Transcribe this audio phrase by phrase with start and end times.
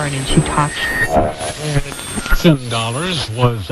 [0.00, 0.74] Aaron and she talked.
[2.70, 3.70] dollars was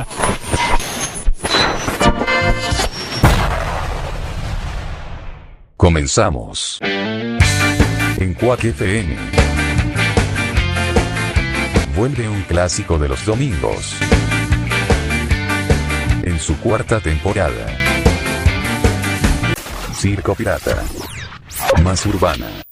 [5.78, 6.80] Comenzamos.
[6.82, 9.16] En Quack FM.
[11.96, 13.94] Vuelve un clásico de los domingos.
[16.24, 17.66] En su cuarta temporada.
[19.94, 20.84] Circo Pirata.
[21.82, 22.67] Más urbana.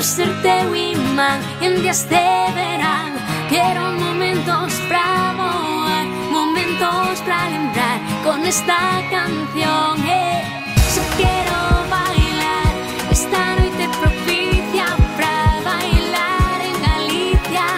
[0.00, 2.16] Quero ser teu imán en días de
[2.54, 3.12] verán
[3.50, 10.00] Quero momentos pra voar Momentos pra lembrar con esta canción.
[10.08, 10.40] Eh.
[10.94, 12.72] Só quero bailar
[13.10, 14.86] esta noite propicia
[15.18, 17.68] Pra bailar en Galicia.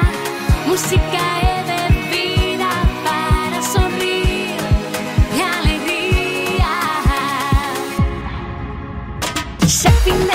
[0.68, 2.70] Música e bebida
[3.02, 4.54] para sorrir
[5.34, 6.72] E alegría.
[9.66, 10.31] Xa fin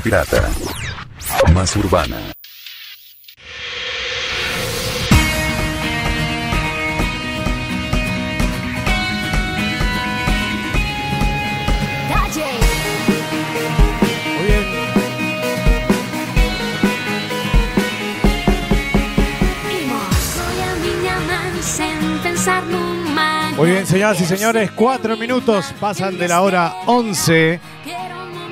[0.00, 0.48] Pirata.
[1.52, 2.16] Más urbana.
[23.56, 27.75] Muy bien, señoras y señores, cuatro minutos pasan de la hora 11.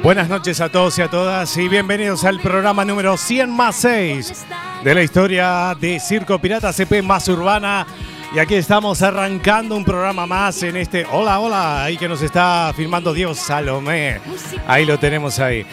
[0.05, 4.45] Buenas noches a todos y a todas y bienvenidos al programa número 100 más 6
[4.85, 7.87] de la historia de Circo Pirata CP más urbana.
[8.35, 12.75] Y aquí estamos arrancando un programa más en este Hola, hola, ahí que nos está
[12.77, 14.21] filmando Dios Salomé.
[14.67, 15.65] Ahí lo tenemos ahí.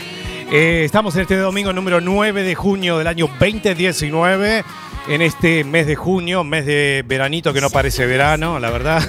[0.50, 4.64] Eh, estamos en este domingo número 9 de junio del año 2019.
[5.10, 9.04] En este mes de junio, mes de veranito que no parece verano, la verdad.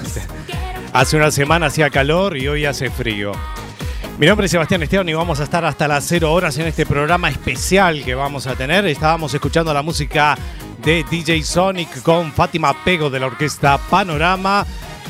[0.92, 3.32] Hace una semana hacía calor y hoy hace frío.
[4.22, 6.86] Mi nombre es Sebastián Esteban y vamos a estar hasta las 0 horas en este
[6.86, 8.86] programa especial que vamos a tener.
[8.86, 10.38] Estábamos escuchando la música
[10.84, 14.64] de DJ Sonic con Fátima Pego de la orquesta Panorama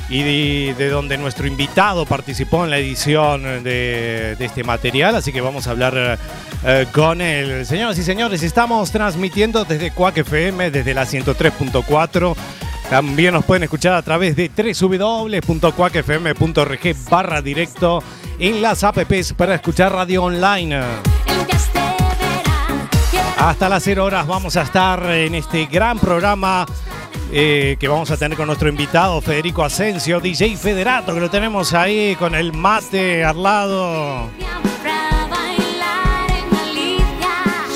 [0.08, 5.30] y de, de donde nuestro invitado participó en la edición de, de este material, así
[5.30, 6.18] que vamos a hablar
[6.64, 7.66] eh, con él.
[7.66, 12.34] Señoras y señores, estamos transmitiendo desde Cuac FM, desde la 103.4.
[12.88, 18.02] También nos pueden escuchar a través de www.cuacfm.org barra directo
[18.42, 20.80] en las apps para escuchar radio online.
[23.38, 26.66] Hasta las 0 horas vamos a estar en este gran programa
[27.30, 31.72] eh, que vamos a tener con nuestro invitado Federico Asensio, DJ Federato, que lo tenemos
[31.72, 34.28] ahí con el mate al lado.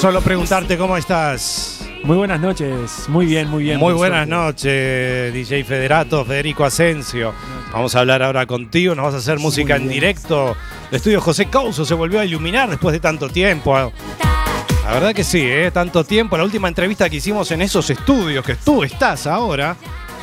[0.00, 1.88] Solo preguntarte cómo estás.
[2.02, 3.78] Muy buenas noches, muy bien, muy bien.
[3.78, 4.34] Muy buenas suerte.
[4.34, 7.32] noches, DJ Federato, Federico Asensio.
[7.76, 10.56] Vamos a hablar ahora contigo, nos vas a hacer música en directo.
[10.90, 13.76] El estudio José Couso se volvió a iluminar después de tanto tiempo.
[13.76, 15.70] La verdad que sí, ¿eh?
[15.70, 16.38] tanto tiempo.
[16.38, 19.76] La última entrevista que hicimos en esos estudios que tú estás ahora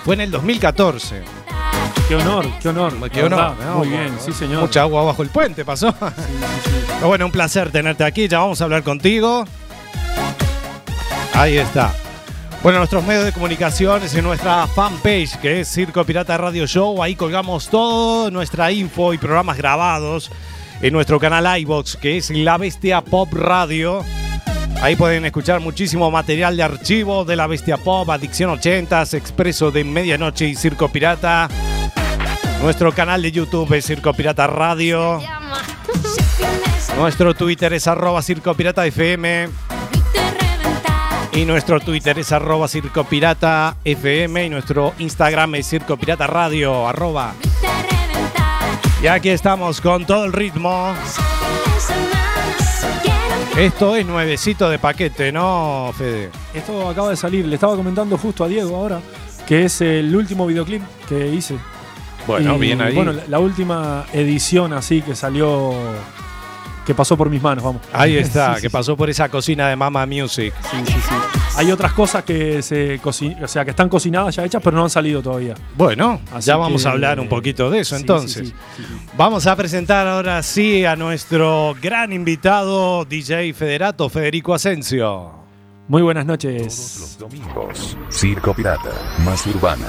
[0.04, 1.22] fue en el 2014.
[2.08, 3.12] Qué honor, qué honor.
[3.12, 3.54] Qué honor.
[3.76, 4.62] Muy bien, sí señor.
[4.62, 5.94] Mucha agua bajo el puente pasó.
[6.00, 8.28] Pero bueno, un placer tenerte aquí.
[8.28, 9.46] Ya vamos a hablar contigo.
[11.36, 11.94] Ahí está.
[12.64, 17.04] Bueno, nuestros medios de comunicación es en nuestra fanpage que es Circo Pirata Radio Show.
[17.04, 20.32] Ahí colgamos todo, nuestra info y programas grabados
[20.82, 24.06] en nuestro canal iBox que es La Bestia Pop Radio.
[24.82, 29.84] Ahí pueden escuchar muchísimo material de archivo de La Bestia Pop, Adicción 80s, Expreso de
[29.84, 31.50] Medianoche y Circo Pirata.
[32.62, 35.22] Nuestro canal de YouTube es Circo Pirata Radio.
[36.98, 39.50] Nuestro Twitter es arroba Circo Pirata FM.
[41.36, 44.46] Y nuestro Twitter es arroba Circo Pirata FM.
[44.46, 47.34] Y nuestro Instagram es Circo Pirata Radio, arroba.
[49.02, 50.94] Y aquí estamos con todo el ritmo.
[53.58, 56.30] Esto es nuevecito de paquete, ¿no, Fede?
[56.54, 59.00] Esto acaba de salir, le estaba comentando justo a Diego ahora,
[59.48, 61.58] que es el último videoclip que hice.
[62.26, 62.96] Bueno, Y, bien ahí.
[62.96, 65.74] Bueno, la, la última edición así que salió,
[66.86, 67.82] que pasó por mis manos, vamos.
[67.94, 68.74] ahí está, Sí, que sí.
[68.74, 70.54] pasó por esa cocina de Mama Music.
[70.70, 71.16] Sí, sí, sí.
[71.56, 74.90] Hay otras cosas que se o sea, que están cocinadas ya hechas, pero no han
[74.90, 75.54] salido todavía.
[75.76, 78.48] Bueno, Así ya vamos que, a hablar un poquito de eso sí, entonces.
[78.50, 79.08] sí, sí, sí, sí.
[79.18, 85.32] Vamos a presentar ahora sí a nuestro gran invitado, DJ Federato, Federico Asensio.
[85.88, 86.98] Muy buenas Todos noches.
[87.00, 87.98] los domingos.
[88.10, 88.90] Circo Pirata,
[89.24, 89.86] más urbana.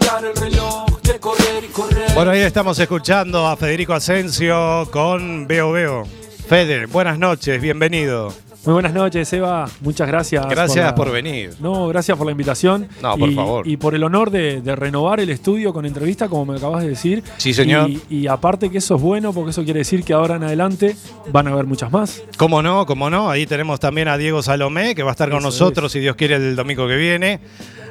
[0.00, 2.14] Mirar el reloj, de correr y correr.
[2.14, 6.04] Bueno, ahí estamos escuchando a Federico Asensio con Veo Veo.
[6.48, 8.32] Fede, buenas noches, bienvenido.
[8.64, 9.66] Muy buenas noches, Eva.
[9.80, 10.46] Muchas gracias.
[10.48, 11.54] Gracias la- por venir.
[11.60, 12.88] No, gracias por la invitación.
[13.00, 13.66] No, por y, favor.
[13.68, 16.90] Y por el honor de, de renovar el estudio con entrevista, como me acabas de
[16.90, 17.22] decir.
[17.38, 17.88] Sí, señor.
[17.88, 20.96] Y, y aparte que eso es bueno, porque eso quiere decir que ahora en adelante
[21.32, 22.22] van a haber muchas más.
[22.36, 22.84] ¿Cómo no?
[22.84, 23.30] ¿Cómo no?
[23.30, 26.16] Ahí tenemos también a Diego Salomé, que va a estar con Eso nosotros, si Dios
[26.16, 27.40] quiere, el domingo que viene.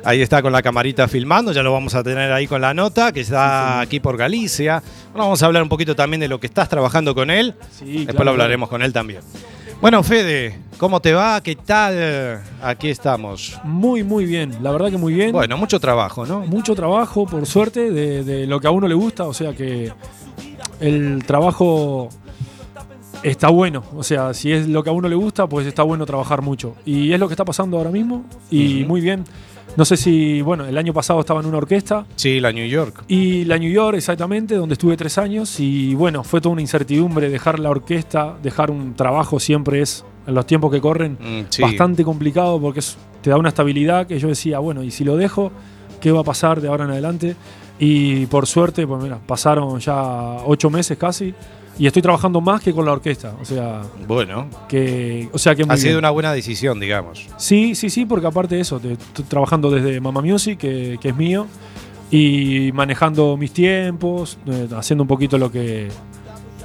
[0.03, 3.11] Ahí está con la camarita filmando, ya lo vamos a tener ahí con la nota,
[3.11, 4.81] que está aquí por Galicia.
[5.11, 7.55] Bueno, vamos a hablar un poquito también de lo que estás trabajando con él.
[7.71, 9.21] Sí, Después claro, lo hablaremos con él también.
[9.81, 11.39] Bueno, Fede, ¿cómo te va?
[11.41, 12.41] ¿Qué tal?
[12.63, 13.59] Aquí estamos.
[13.63, 14.57] Muy, muy bien.
[14.61, 15.31] La verdad que muy bien.
[15.31, 16.39] Bueno, mucho trabajo, ¿no?
[16.41, 19.25] Mucho trabajo, por suerte, de, de lo que a uno le gusta.
[19.25, 19.91] O sea que
[20.79, 22.09] el trabajo
[23.21, 23.83] está bueno.
[23.95, 26.75] O sea, si es lo que a uno le gusta, pues está bueno trabajar mucho.
[26.85, 28.25] Y es lo que está pasando ahora mismo.
[28.49, 29.25] Y muy bien.
[29.77, 32.05] No sé si, bueno, el año pasado estaba en una orquesta.
[32.15, 33.03] Sí, la New York.
[33.07, 35.59] Y la New York, exactamente, donde estuve tres años.
[35.59, 40.33] Y bueno, fue toda una incertidumbre dejar la orquesta, dejar un trabajo siempre es, en
[40.33, 41.61] los tiempos que corren, Mm, sí.
[41.61, 45.15] bastante complicado porque es- te da una estabilidad que yo decía, bueno, y si lo
[45.15, 45.51] dejo,
[46.01, 47.35] ¿qué va a pasar de ahora en adelante?
[47.79, 51.35] Y por suerte, pues mira, pasaron ya ocho meses casi.
[51.79, 53.33] Y estoy trabajando más que con la orquesta.
[53.41, 55.29] O sea, Bueno, que.
[55.31, 55.97] O sea que ha sido bien.
[55.97, 57.27] una buena decisión, digamos.
[57.37, 61.15] Sí, sí, sí, porque aparte de eso, estoy trabajando desde Mama Music, que, que es
[61.15, 61.45] mío,
[62.09, 65.89] y manejando mis tiempos, eh, haciendo un poquito lo que.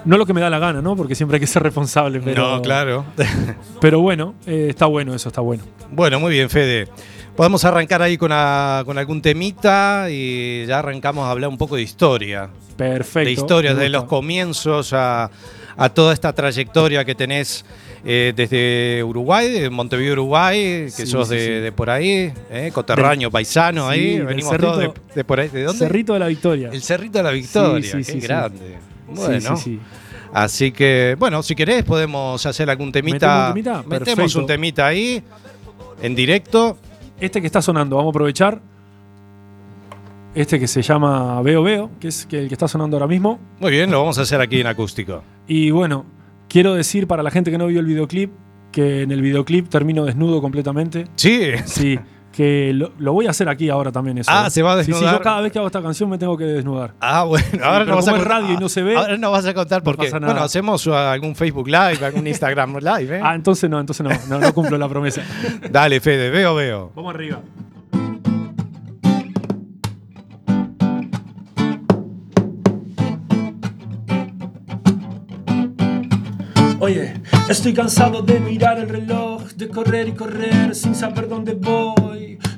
[0.04, 0.96] No lo que me da la gana, ¿no?
[0.96, 2.20] Porque siempre hay que ser responsable.
[2.20, 3.04] Pero, no, claro.
[3.80, 5.62] Pero bueno, eh, está bueno, eso está bueno.
[5.92, 6.88] Bueno, muy bien, Fede.
[7.36, 11.76] Podemos arrancar ahí con, a- con algún temita y ya arrancamos a hablar un poco
[11.76, 12.48] de historia.
[12.76, 13.26] Perfecto.
[13.26, 15.30] de historia, me de los comienzos a,
[15.76, 17.64] a toda esta trayectoria que tenés
[18.04, 21.50] eh, desde Uruguay, de Montevideo, Uruguay, que Sí, sos sí, de, sí.
[21.52, 25.48] de por ahí, eh, coterráneo, paisano ahí, venimos todos de, por ahí.
[25.48, 25.78] ¿De dónde?
[25.86, 26.70] Cerrito de la Victoria.
[26.72, 28.78] El Cerrito de la Victoria, Sí, sí, qué grande.
[29.08, 29.80] Bueno, Sí, sí, sí.
[30.34, 33.52] así que, bueno, si querés podemos hacer algún temita.
[33.54, 33.98] ¿Metemos un temita?
[33.98, 35.22] Metemos un temita ahí,
[36.02, 36.76] en directo.
[37.22, 38.60] Este que está sonando, vamos a aprovechar.
[40.34, 43.38] Este que se llama Veo Veo, que es que el que está sonando ahora mismo.
[43.60, 45.22] Muy bien, lo vamos a hacer aquí en acústico.
[45.46, 46.04] Y bueno,
[46.48, 48.32] quiero decir para la gente que no vio el videoclip,
[48.72, 51.06] que en el videoclip termino desnudo completamente.
[51.14, 51.96] Sí, Sí,
[52.32, 54.30] que lo, lo voy a hacer aquí ahora también eso.
[54.32, 54.50] Ah, ¿eh?
[54.50, 55.14] se va a Sí, sí, desnudar.
[55.18, 56.94] yo cada vez que hago esta canción me tengo que desnudar.
[57.00, 58.96] Ah, bueno, ahora pero no vas a como es contar- radio y no se ve,
[58.96, 60.32] Ahora no vas a contar porque, pasa nada.
[60.32, 63.20] bueno, hacemos uh, algún Facebook Live, algún Instagram Live, ¿eh?
[63.22, 65.22] Ah, entonces no, entonces no, no, no cumplo la promesa.
[65.70, 66.90] Dale, Fede, veo, veo.
[66.96, 67.40] Vamos arriba.
[76.80, 77.14] Oye,
[77.48, 82.11] estoy cansado de mirar el reloj, de correr y correr sin saber dónde voy.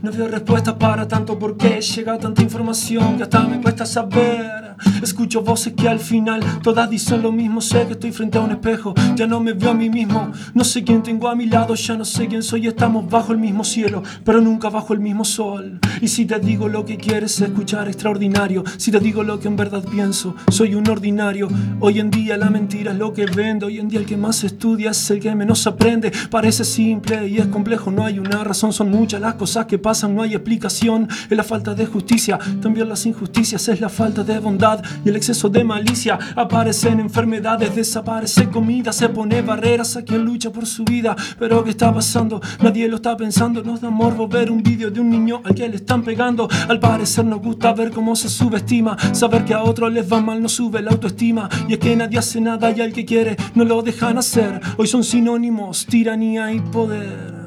[0.05, 4.75] No veo respuestas para tanto por qué llega tanta información que hasta me cuesta saber.
[5.03, 7.61] Escucho voces que al final todas dicen lo mismo.
[7.61, 10.31] Sé que estoy frente a un espejo, ya no me veo a mí mismo.
[10.53, 12.67] No sé quién tengo a mi lado, ya no sé quién soy.
[12.67, 15.81] Estamos bajo el mismo cielo, pero nunca bajo el mismo sol.
[16.01, 18.65] Y si te digo lo que quieres escuchar, extraordinario.
[18.77, 21.49] Si te digo lo que en verdad pienso, soy un ordinario.
[21.81, 23.67] Hoy en día la mentira es lo que vendo.
[23.67, 26.13] Hoy en día el que más estudia es el que menos aprende.
[26.31, 28.73] Parece simple y es complejo, no hay una razón.
[28.73, 31.09] Son muchas las cosas que pasan, no hay explicación.
[31.31, 35.17] Es la falta de justicia, también las injusticias, es la falta de bondad y el
[35.17, 36.19] exceso de malicia.
[36.35, 41.15] Aparecen enfermedades, desaparece comida, se pone barreras a quien lucha por su vida.
[41.39, 42.41] Pero ¿qué está pasando?
[42.61, 43.63] Nadie lo está pensando.
[43.63, 46.49] Nos da morbo ver un vídeo de un niño al que le están pegando.
[46.69, 48.97] Al parecer nos gusta ver cómo se subestima.
[49.13, 51.49] Saber que a otros les va mal no sube la autoestima.
[51.69, 54.61] Y es que nadie hace nada y al que quiere no lo dejan hacer.
[54.77, 57.44] Hoy son sinónimos, tiranía y poder.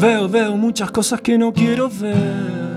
[0.00, 2.67] Veo, veo muchas cosas que no quiero ver.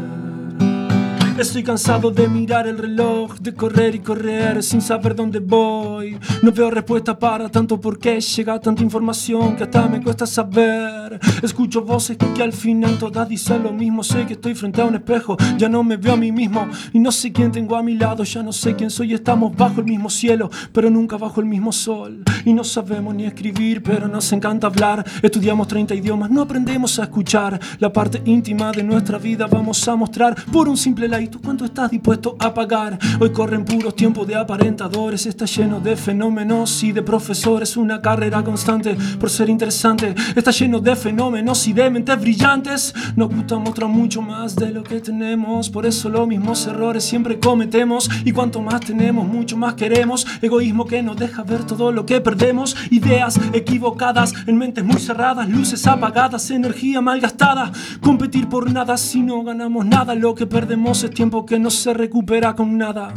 [1.38, 6.20] Estoy cansado de mirar el reloj, de correr y correr sin saber dónde voy.
[6.44, 11.20] No veo respuesta para tanto por qué llega tanta información que hasta me cuesta saber.
[11.42, 14.04] Escucho voces que al final todas dicen lo mismo.
[14.04, 16.68] Sé que estoy frente a un espejo, ya no me veo a mí mismo.
[16.94, 19.14] Y no sé quién tengo a mi lado, ya no sé quién soy.
[19.14, 22.24] Estamos bajo el mismo cielo, pero nunca bajo el mismo sol.
[22.46, 25.06] Y no sabemos ni escribir, pero nos encanta hablar.
[25.22, 27.60] Estudiamos 30 idiomas, no aprendemos a escuchar.
[27.80, 31.21] La parte íntima de nuestra vida vamos a mostrar por un simple like.
[31.28, 32.98] ¿Tú cuánto estás dispuesto a pagar?
[33.20, 35.26] Hoy corren puros tiempos de aparentadores.
[35.26, 37.78] Está lleno de fenómenos y de profesores.
[37.78, 40.16] Una carrera constante por ser interesante.
[40.36, 42.94] Está lleno de fenómenos y de mentes brillantes.
[43.16, 45.70] Nos gusta mostrar mucho más de lo que tenemos.
[45.70, 48.10] Por eso los mismos errores siempre cometemos.
[48.26, 50.26] Y cuanto más tenemos, mucho más queremos.
[50.42, 52.76] Egoísmo que nos deja ver todo lo que perdemos.
[52.90, 55.48] Ideas equivocadas en mentes muy cerradas.
[55.48, 57.72] Luces apagadas, energía malgastada.
[58.02, 60.16] Competir por nada si no ganamos nada.
[60.16, 63.14] Lo que perdemos es tiempo que no se recupera con nada.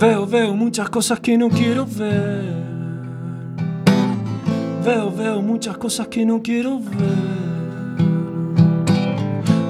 [0.00, 2.64] Veo, veo muchas cosas que no quiero ver.
[4.84, 7.63] Veo, veo muchas cosas que no quiero ver.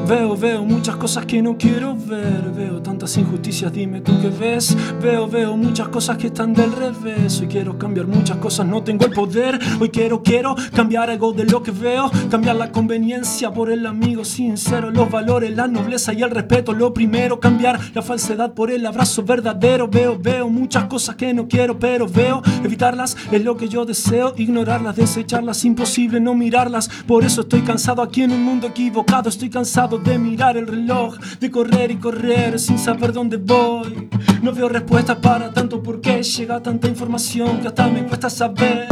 [0.06, 2.52] Veo, veo muchas cosas que no quiero ver.
[2.54, 4.76] Veo tantas injusticias, dime tú qué ves.
[5.00, 7.40] Veo, veo muchas cosas que están del revés.
[7.40, 9.58] Hoy quiero cambiar muchas cosas, no tengo el poder.
[9.80, 12.10] Hoy quiero, quiero cambiar algo de lo que veo.
[12.30, 14.90] Cambiar la conveniencia por el amigo sincero.
[14.90, 16.74] Los valores, la nobleza y el respeto.
[16.74, 19.88] Lo primero, cambiar la falsedad por el abrazo verdadero.
[19.88, 22.42] Veo, veo muchas cosas que no quiero, pero veo.
[22.62, 24.34] Evitarlas es lo que yo deseo.
[24.36, 26.90] Ignorarlas, desecharlas, imposible no mirarlas.
[27.06, 29.30] Por eso estoy cansado aquí en un mundo equivocado.
[29.30, 34.08] Estoy cansado de mirar el reloj, de correr y correr sin saber dónde voy.
[34.42, 38.88] No veo respuestas para tanto por qué llega tanta información que hasta me cuesta saber.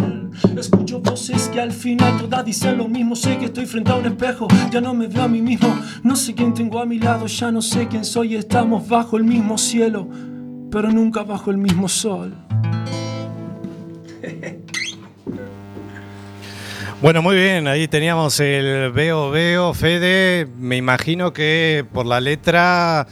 [0.57, 3.17] Escucho voces que al final todas dicen lo mismo.
[3.17, 5.75] Sé que estoy frente a un espejo, ya no me veo a mí mismo.
[6.03, 8.37] No sé quién tengo a mi lado, ya no sé quién soy.
[8.37, 10.09] Estamos bajo el mismo cielo,
[10.71, 12.35] pero nunca bajo el mismo sol.
[17.03, 20.47] Bueno, muy bien, ahí teníamos el Veo Veo, Fede.
[20.57, 23.09] Me imagino que por la letra,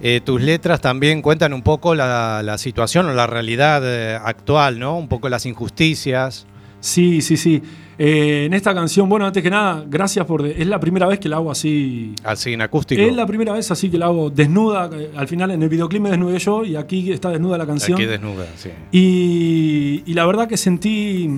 [0.00, 4.78] eh, tus letras también cuentan un poco la, la situación o la realidad eh, actual,
[4.78, 4.96] ¿no?
[4.96, 6.46] Un poco las injusticias.
[6.78, 7.60] Sí, sí, sí.
[7.98, 10.46] Eh, en esta canción, bueno, antes que nada, gracias por...
[10.46, 12.14] Es la primera vez que la hago así...
[12.22, 13.02] Así en acústico.
[13.02, 14.88] Es la primera vez así que la hago desnuda.
[15.16, 17.96] Al final en el videoclip me desnudé yo y aquí está desnuda la canción.
[17.96, 18.70] Aquí desnuda, sí.
[18.92, 21.28] Y, y la verdad que sentí...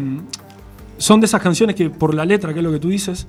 [0.99, 3.27] Son de esas canciones que por la letra, que es lo que tú dices,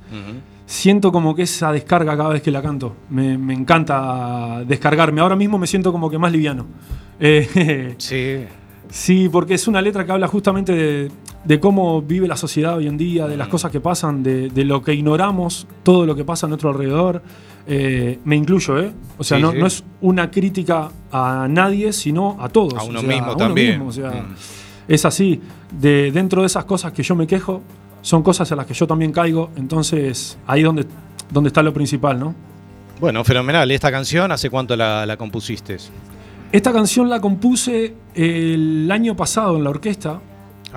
[0.66, 2.96] siento como que esa descarga cada vez que la canto.
[3.10, 5.22] Me, me encanta descargarme.
[5.22, 6.66] Ahora mismo me siento como que más liviano.
[7.18, 8.46] Eh, Sí.
[8.90, 11.12] Sí, porque es una letra que habla justamente de,
[11.44, 14.64] de cómo vive la sociedad hoy en día, de las cosas que pasan, de, de
[14.66, 17.22] lo que ignoramos, todo lo que pasa a nuestro alrededor.
[17.68, 18.92] Eh, me incluyo, ¿eh?
[19.18, 19.58] O sea, Sí, no, sí.
[19.60, 22.76] no es una crítica a nadie, sino a todos.
[22.78, 23.70] A uno o sea, mismo a también.
[23.72, 24.36] mismo, o sea, Mm.
[24.88, 25.42] Es así.
[25.72, 27.62] De, dentro de esas cosas que yo me quejo,
[28.02, 29.50] son cosas a las que yo también caigo.
[29.56, 30.86] Entonces, ahí es donde,
[31.32, 32.36] donde está lo principal, ¿no?
[33.00, 33.70] Bueno, fenomenal.
[33.72, 35.78] ¿Y esta canción hace cuánto la, la compusiste?
[36.52, 40.22] Esta canción la compuse el año pasado en la orquesta.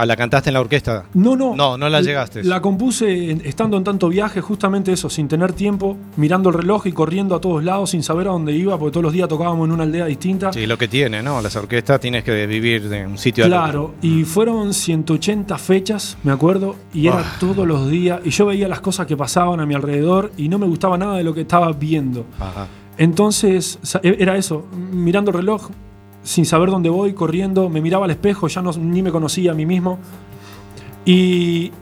[0.00, 1.07] Ah, ¿la cantaste en la orquesta?
[1.14, 1.57] No, no.
[1.57, 2.45] No, no la llegaste.
[2.45, 6.87] La compuse en- estando en tanto viaje, justamente eso, sin tener tiempo, mirando el reloj
[6.87, 9.67] y corriendo a todos lados sin saber a dónde iba, porque todos los días tocábamos
[9.67, 10.52] en una aldea distinta.
[10.52, 11.43] Sí, lo que tiene, ¿no?
[11.43, 13.62] Las orquestas tienes que vivir de un sitio al otro.
[13.64, 17.37] Claro, y fueron 180 fechas, me acuerdo, y era Ah.
[17.40, 20.59] todos los días, y yo veía las cosas que pasaban a mi alrededor y no
[20.61, 22.25] me gustaba nada de lo que estaba viendo.
[22.38, 22.69] Ajá.
[22.99, 25.71] Entonces, e- era eso, mirando el reloj,
[26.28, 29.54] sin saber dónde voy, corriendo, me miraba al espejo, ya no, ni me conocía a
[29.54, 29.99] mí mismo.
[31.06, 31.73] Y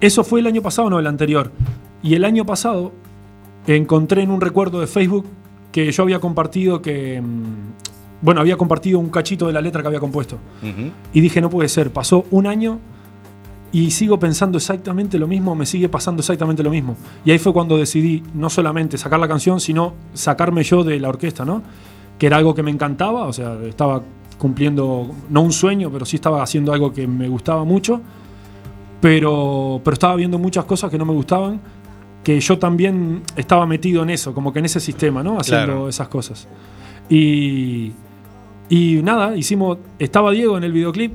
[0.00, 1.52] eso fue el año pasado, no el anterior.
[2.02, 2.92] Y el año pasado
[3.66, 5.26] encontré en un recuerdo de Facebook
[5.70, 7.20] que yo había compartido que...
[7.20, 10.38] mm, Bueno, había compartido un cachito de la letra que había compuesto.
[11.12, 12.78] Y dije, no puede ser, pasó un año
[13.70, 16.96] y sigo pensando exactamente lo mismo, me sigue pasando exactamente lo mismo.
[17.26, 21.10] Y ahí fue cuando decidí no solamente sacar la canción, sino sacarme yo de la
[21.10, 21.62] orquesta, ¿no?
[22.20, 24.02] Que era algo que me encantaba, o sea, estaba
[24.38, 28.00] cumpliendo, no un sueño, pero sí estaba haciendo algo que me gustaba mucho,
[29.00, 31.60] pero, pero estaba viendo muchas cosas que no me gustaban,
[32.22, 35.38] que yo también estaba metido en eso, como que en ese sistema, ¿no?
[35.38, 35.88] Haciendo Claro.
[35.88, 36.46] esas cosas.
[37.08, 37.92] Y,
[38.68, 39.78] y nada, hicimos.
[39.98, 41.12] Estaba Diego en el videoclip.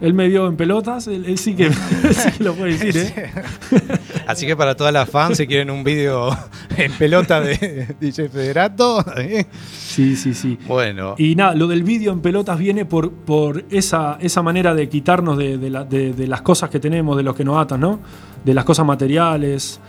[0.00, 1.08] Él me vio en pelotas.
[1.08, 1.72] Él, él sí, que,
[2.12, 3.32] sí que lo puede decir, ¿eh?
[4.28, 6.28] Así que para todas las fans, si quieren un vídeo
[6.76, 9.46] en pelota de DJ Federato, ¿eh?
[9.72, 10.58] Sí, sí, sí.
[10.68, 11.14] bueno.
[11.18, 15.36] Y nada, lo del vídeo en pelotas viene por, por esa, esa manera de quitarnos
[15.38, 17.98] de, de la- de- de las cosas que tenemos, de los que nos atan, ¿no?
[18.44, 19.80] De las cosas materiales.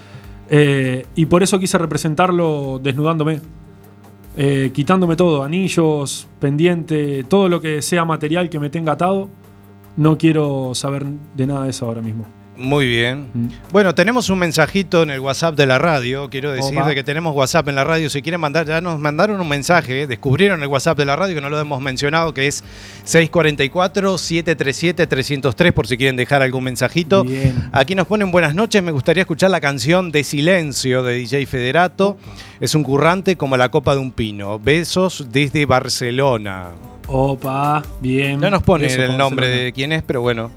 [0.49, 3.41] Eh, y por eso quise representarlo desnudándome.
[4.38, 9.29] Eh, quitándome todo, anillos, pendiente, todo lo que sea material que me tenga atado.
[9.97, 12.25] No quiero saber de nada de eso ahora mismo.
[12.59, 13.29] Muy bien.
[13.33, 13.47] Mm.
[13.71, 16.29] Bueno, tenemos un mensajito en el WhatsApp de la radio.
[16.29, 18.09] Quiero decir de que tenemos WhatsApp en la radio.
[18.09, 20.07] Si quieren mandar, ya nos mandaron un mensaje.
[20.07, 22.65] Descubrieron el WhatsApp de la radio que no lo hemos mencionado, que es
[23.05, 27.23] 644-737-303, por si quieren dejar algún mensajito.
[27.23, 27.69] Bien.
[27.71, 28.83] Aquí nos ponen buenas noches.
[28.83, 32.17] Me gustaría escuchar la canción de Silencio de DJ Federato.
[32.59, 34.59] Es un currante como la copa de un pino.
[34.59, 36.71] Besos desde Barcelona.
[37.07, 38.37] Opa, bien.
[38.39, 39.63] No nos pone Eso, el nombre Barcelona.
[39.65, 40.51] de quién es, pero bueno,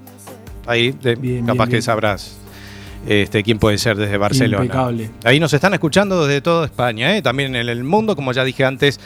[0.66, 1.82] ahí de- Bien, capaz bien, que bien.
[1.82, 2.36] sabrás
[3.08, 4.64] este, quién puede ser desde Barcelona.
[4.64, 5.10] Impecable.
[5.24, 7.22] Ahí nos están escuchando desde toda España, ¿eh?
[7.22, 9.00] también en el mundo, como ya dije antes,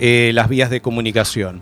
[0.00, 1.60] eh, las vías de comunicación.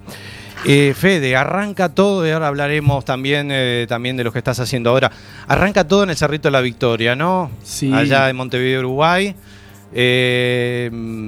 [0.66, 3.52] Eh, Fede, arranca todo y ahora hablaremos también,
[3.86, 5.10] también de lo que estás haciendo ahora.
[5.46, 7.50] Arranca todo en el Cerrito de la Victoria, ¿no?
[7.62, 7.92] Sí.
[7.92, 9.34] Allá en Montevideo, Uruguay.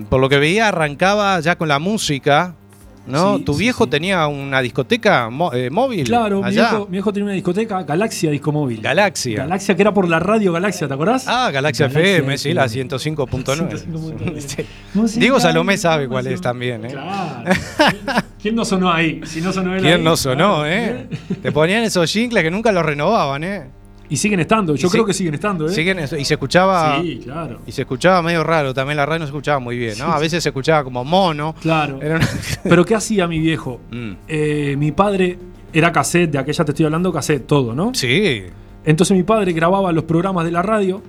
[0.09, 2.55] Por lo que veía, arrancaba ya con la música,
[3.07, 3.39] ¿no?
[3.39, 3.91] Sí, tu viejo sí.
[3.91, 6.05] tenía una discoteca eh, móvil.
[6.05, 8.81] Claro, mi viejo, mi viejo tenía una discoteca, Galaxia Disco Móvil.
[8.81, 9.39] Galaxia.
[9.39, 11.25] Galaxia, que era por la radio Galaxia, ¿te acordás?
[11.29, 13.45] Ah, Galaxia, FM, sí, la 105.9.
[13.45, 14.41] 105.9.
[14.47, 14.65] Sí.
[14.95, 16.89] Música, Diego Salomé sabe cuál es también, ¿eh?
[16.89, 17.51] Claro.
[18.41, 19.21] ¿Quién no sonó ahí?
[19.25, 20.67] Si no sonó él ¿Quién ahí, no sonó, claro.
[20.67, 21.09] eh?
[21.43, 23.65] Te ponían esos jingles que nunca los renovaban, ¿eh?
[24.09, 25.71] Y siguen estando, yo creo que siguen estando, ¿eh?
[25.71, 27.61] Siguen y se escuchaba Sí, claro.
[27.67, 30.07] y se escuchaba medio raro, también la radio no se escuchaba muy bien, ¿no?
[30.13, 31.55] A veces se escuchaba como mono.
[31.61, 31.97] Claro.
[31.97, 32.21] Una-
[32.63, 33.81] Pero ¿qué hacía mi viejo?
[33.91, 34.13] Mm.
[34.29, 35.39] Eh, mi padre
[35.73, 37.93] era cassette, de aquella te estoy hablando, cassette, todo, ¿no?
[37.95, 38.45] Sí.
[38.85, 41.03] Entonces mi padre grababa los programas de la radio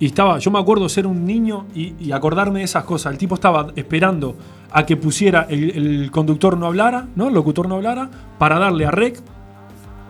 [0.00, 3.12] y estaba, yo me acuerdo ser un niño y, y acordarme de esas cosas.
[3.12, 4.34] El tipo estaba esperando
[4.72, 7.28] a que pusiera el, el conductor no hablara, ¿no?
[7.28, 9.20] El locutor no hablara, para darle a rec,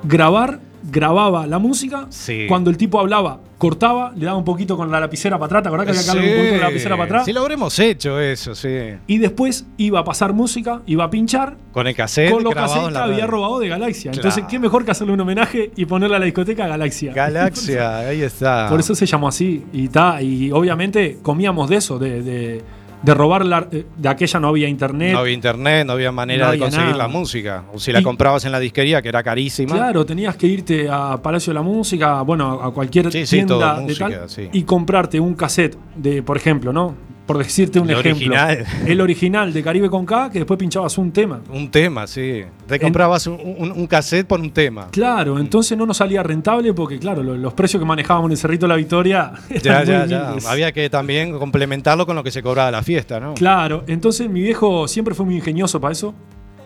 [0.05, 2.07] grabar, grababa la música.
[2.11, 2.47] Sí.
[2.49, 5.69] Cuando el tipo hablaba, cortaba, le daba un poquito con la lapicera para atrás, ¿te
[5.69, 7.25] acordás que había que darle un poquito con la lapicera para atrás?
[7.27, 8.69] Sí, lo habremos hecho eso, sí.
[9.07, 11.57] Y después iba a pasar música, iba a pinchar.
[11.73, 14.13] Con el cassette Con los cassettes que había robado de Galaxia.
[14.13, 14.45] Entonces.
[14.49, 17.13] ¿qué mejor que hacerle un homenaje y ponerle a la discoteca Galaxia?
[17.13, 18.69] Galaxia, ahí está.
[18.69, 19.65] Por eso se llamó así.
[19.73, 22.63] Y, ta, y obviamente comíamos de eso, de, de,
[23.03, 25.13] de robar la, eh, de aquella no había internet.
[25.13, 26.99] no había internet, no había manera No de conseguir nada.
[26.99, 27.65] la música.
[27.73, 29.75] O si la Y- comprabas en la disquería, que era carísima.
[29.75, 33.55] Claro, tenías que irte a Palacio de la Música, bueno, a cualquier Sí, sí, tienda
[33.59, 34.49] todo de música, tal, sí.
[34.53, 36.95] y comprarte un cassette de, por ejemplo, ¿no?
[37.31, 38.27] Por decirte un El ejemplo.
[38.35, 38.67] original.
[38.87, 41.41] El original de Caribe con K, que después pinchabas un tema.
[41.53, 42.43] Un tema, sí.
[42.67, 44.89] Te comprabas un, un- un cassette por un tema.
[44.91, 48.39] Claro, entonces no nos salía rentable porque, claro, lo- los precios que manejábamos en el
[48.39, 50.51] Cerrito de la Victoria Ya, eran ya, ya.
[50.51, 53.35] Había que también complementarlo con lo que se cobraba la fiesta, ¿no?
[53.35, 56.13] Claro, entonces mi viejo siempre fue muy ingenioso para eso.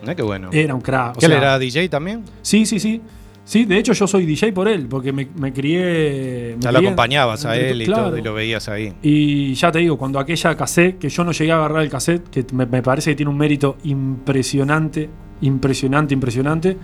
[0.01, 0.49] Mirá qué bueno.
[0.51, 1.17] Era un crack.
[1.17, 2.23] o ¿Qué él sea, era DJ también?
[2.41, 3.01] Sí, sí, sí.
[3.45, 6.55] Sí, de hecho yo soy DJ por él, porque me, me crié...
[6.55, 8.05] me Ya lo acompañabas a él y claro.
[8.05, 8.91] todo, y lo veías ahí.
[9.03, 12.27] Y ya te digo, cuando aquella cassette, que yo no llegué a agarrar el cassette,
[12.29, 15.09] que me, me parece que tiene un mérito impresionante,
[15.41, 16.77] impresionante, impresionante.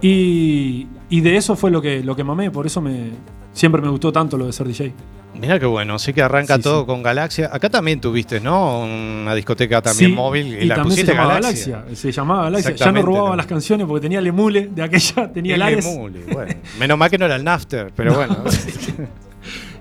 [0.00, 3.10] Y, y de eso fue lo que, lo que mamé, por eso me,
[3.52, 4.94] siempre me gustó tanto lo de ser DJ.
[5.34, 6.86] Mirá qué bueno, sí que arranca Sí, todo sí.
[6.86, 7.48] con Galaxia.
[7.52, 8.80] Acá también tuviste, ¿no?
[8.80, 11.76] Una discoteca también Sí, móvil y, y la también se pusiste llamaba Galaxia.
[11.78, 11.96] Galaxia.
[11.96, 12.74] Se llamaba Galaxia.
[12.74, 13.36] Ya no robaba ¿no?
[13.36, 16.54] las canciones porque tenía el emule de aquella, tenía el El emule, bueno.
[16.78, 18.36] Menos mal que no era el Nafter, pero bueno.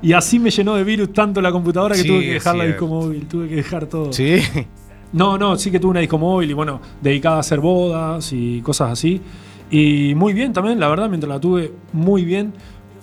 [0.04, 2.88] Y así me llenó de virus tanto la computadora que tuve que dejar la disco
[2.88, 4.12] móvil, tuve que dejar todo.
[4.12, 4.42] sí.
[5.14, 8.62] No, no, sí que tuve una disco móvil y bueno, dedicada a hacer bodas y
[8.62, 9.22] cosas así.
[9.70, 12.54] Y muy bien también, la verdad, mientras la tuve, muy bien.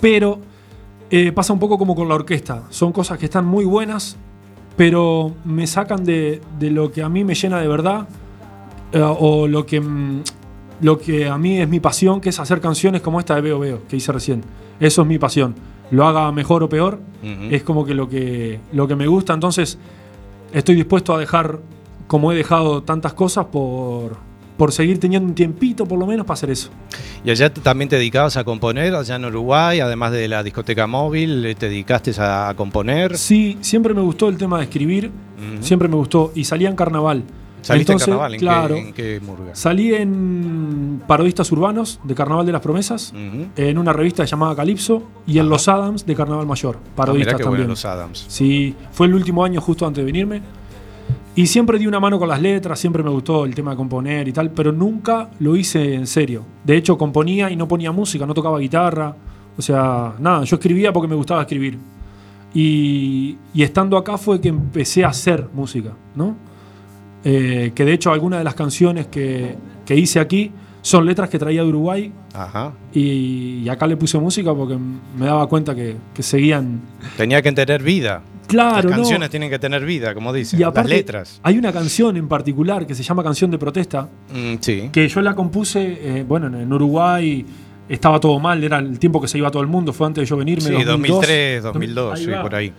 [0.01, 0.41] Pero
[1.11, 2.64] eh, pasa un poco como con la orquesta.
[2.71, 4.16] Son cosas que están muy buenas,
[4.77, 8.09] pero me sacan de, de lo que a mí me llena de verdad
[8.92, 10.23] eh, o lo que, mm,
[10.81, 13.59] lo que a mí es mi pasión, que es hacer canciones como esta de Veo
[13.59, 14.42] Veo, que hice recién.
[14.81, 15.55] Eso es mi pasión.
[15.90, 19.33] Lo haga mejor o peor, es como que lo, que lo que me gusta.
[19.33, 19.79] Entonces,
[20.53, 21.61] estoy dispuesto a dejar,
[22.07, 24.18] como he dejado tantas cosas, por,
[24.59, 26.68] por seguir teniendo un tiempito por lo menos para hacer eso.
[27.25, 31.47] Y allá también te dedicabas a componer, allá en Uruguay, además de la discoteca móvil,
[31.47, 33.16] eh, te dedicaste a, componer.
[33.16, 35.11] Sí, siempre me gustó el tema de escribir,
[35.61, 36.33] siempre me gustó.
[36.35, 37.23] Y salía en carnaval.
[37.61, 38.35] ¿Saliste Entonces, en carnaval?
[38.35, 38.75] ¿En, claro.
[38.75, 39.55] qué, en qué murga?
[39.55, 43.12] Salí en Parodistas Urbanos de Carnaval de las Promesas,
[43.57, 45.51] en una revista llamada Calipso, y en Ajá.
[45.51, 46.77] Los Adams de Carnaval Mayor.
[46.77, 47.68] Ah, mirá Parodistas bueno también.
[47.68, 48.25] los Adams.
[48.29, 50.42] Sí, fue el último año justo antes de venirme.
[51.38, 54.27] Y siempre di una mano con las letras, siempre me gustó el tema de componer
[54.27, 56.44] y tal, pero nunca lo hice en serio.
[56.64, 59.14] De hecho, componía y no ponía música, no tocaba guitarra.
[59.57, 61.79] O sea, nada, yo escribía porque me gustaba escribir.
[62.53, 66.35] Y, y estando acá fue que empecé a hacer música, ¿no?
[67.22, 69.55] Eh, que de hecho algunas de las canciones que,
[69.87, 70.51] que hice aquí
[70.88, 72.72] son letras que traía de Uruguay Ajá.
[72.94, 74.79] y, y acá le puse música porque
[75.18, 76.81] me daba cuenta que, que seguían...
[77.18, 78.22] Tenía que tener vida.
[78.46, 79.03] Claro, Las ¿no?
[79.03, 80.59] canciones tienen que tener vida, como dicen.
[80.59, 81.40] Y aparte, Las letras.
[81.42, 84.88] Hay una canción en particular que se llama Canción de Protesta, Mm, sí.
[84.90, 87.44] que yo la compuse, eh, bueno, en, Uruguay
[87.87, 90.27] estaba todo mal, era el tiempo que se iba todo el mundo, fue antes de
[90.27, 90.62] yo venirme.
[90.68, 90.88] Sí, 2002.
[91.20, 92.42] 2003, 2002, Ahí sí, va.
[92.42, 92.72] por ahí.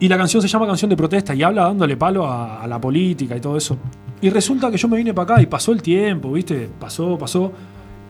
[0.00, 2.80] Y la canción se llama Canción de Protesta y habla dándole palo a, a la
[2.80, 3.76] política y todo eso.
[4.20, 6.68] Y resulta que yo me vine para acá y pasó el tiempo, ¿viste?
[6.78, 7.52] Pasó, pasó.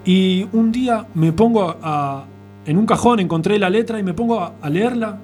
[0.04, 2.24] Y un día me pongo a, a-
[2.66, 5.18] en un cajón, encontré la letra y me pongo a, a leerla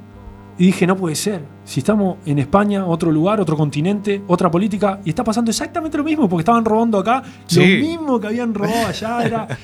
[0.58, 1.40] y dije, no puede ser.
[1.64, 6.04] Si estamos en España, otro lugar, otro continente, otra política, y está pasando exactamente lo
[6.04, 7.60] mismo, porque estaban robando acá Sí.
[7.60, 9.22] lo mismo que habían robado allá.
[9.24, 9.48] Era...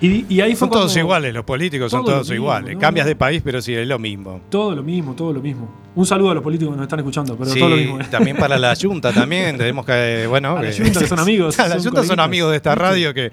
[0.00, 2.74] Y, y ahí fue Son todos cuando- iguales, los políticos son todos mismo, iguales.
[2.74, 2.80] ¿no?
[2.80, 4.40] Cambias de país, pero sí, es lo mismo.
[4.48, 5.68] Todo lo mismo, todo lo mismo.
[5.96, 8.00] Un saludo a los políticos que nos están escuchando, pero sí, todo lo mismo.
[8.00, 8.06] ¿eh?
[8.08, 10.56] también para la Junta también, tenemos que, bueno...
[10.56, 13.12] A la Junta, que son amigos, A la son Junta son amigos de esta radio
[13.12, 13.32] que,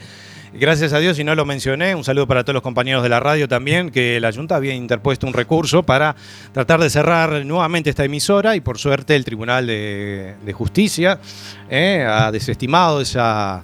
[0.59, 3.19] gracias a Dios, y no lo mencioné, un saludo para todos los compañeros de la
[3.19, 6.15] radio también, que la Junta había interpuesto un recurso para
[6.51, 11.19] tratar de cerrar nuevamente esta emisora y por suerte el Tribunal de, de Justicia
[11.69, 13.63] eh, ha desestimado esa...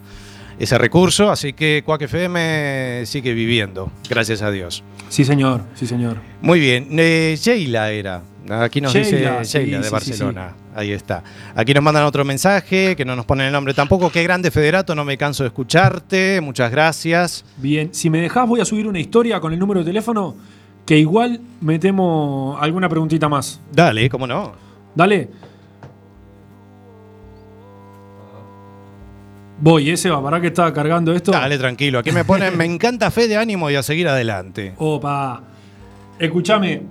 [0.61, 4.83] Ese recurso, así que Cuac FM sigue viviendo, gracias a Dios.
[5.09, 6.17] Sí, señor, sí, señor.
[6.39, 8.21] Muy bien, eh, Sheila era.
[8.47, 10.53] Aquí nos Sheila, dice sí, Sheila de sí, sí, Barcelona.
[10.75, 11.23] Ahí está.
[11.55, 14.11] Aquí nos mandan otro mensaje que no nos ponen el nombre tampoco.
[14.11, 16.39] Qué grande Federato, no me canso de escucharte.
[16.41, 17.43] Muchas gracias.
[17.57, 20.35] Bien, si me dejás voy a subir una historia con el número de teléfono
[20.85, 23.59] que igual me temo alguna preguntita más.
[23.73, 24.53] Dale, cómo no.
[24.93, 25.27] Dale.
[29.61, 31.31] Voy, ese va, para que estaba cargando esto.
[31.31, 31.99] Dale, tranquilo.
[31.99, 34.73] Aquí me ponen, me encanta fe de ánimo y a seguir adelante.
[34.77, 35.43] Opa.
[36.17, 36.81] Escúchame.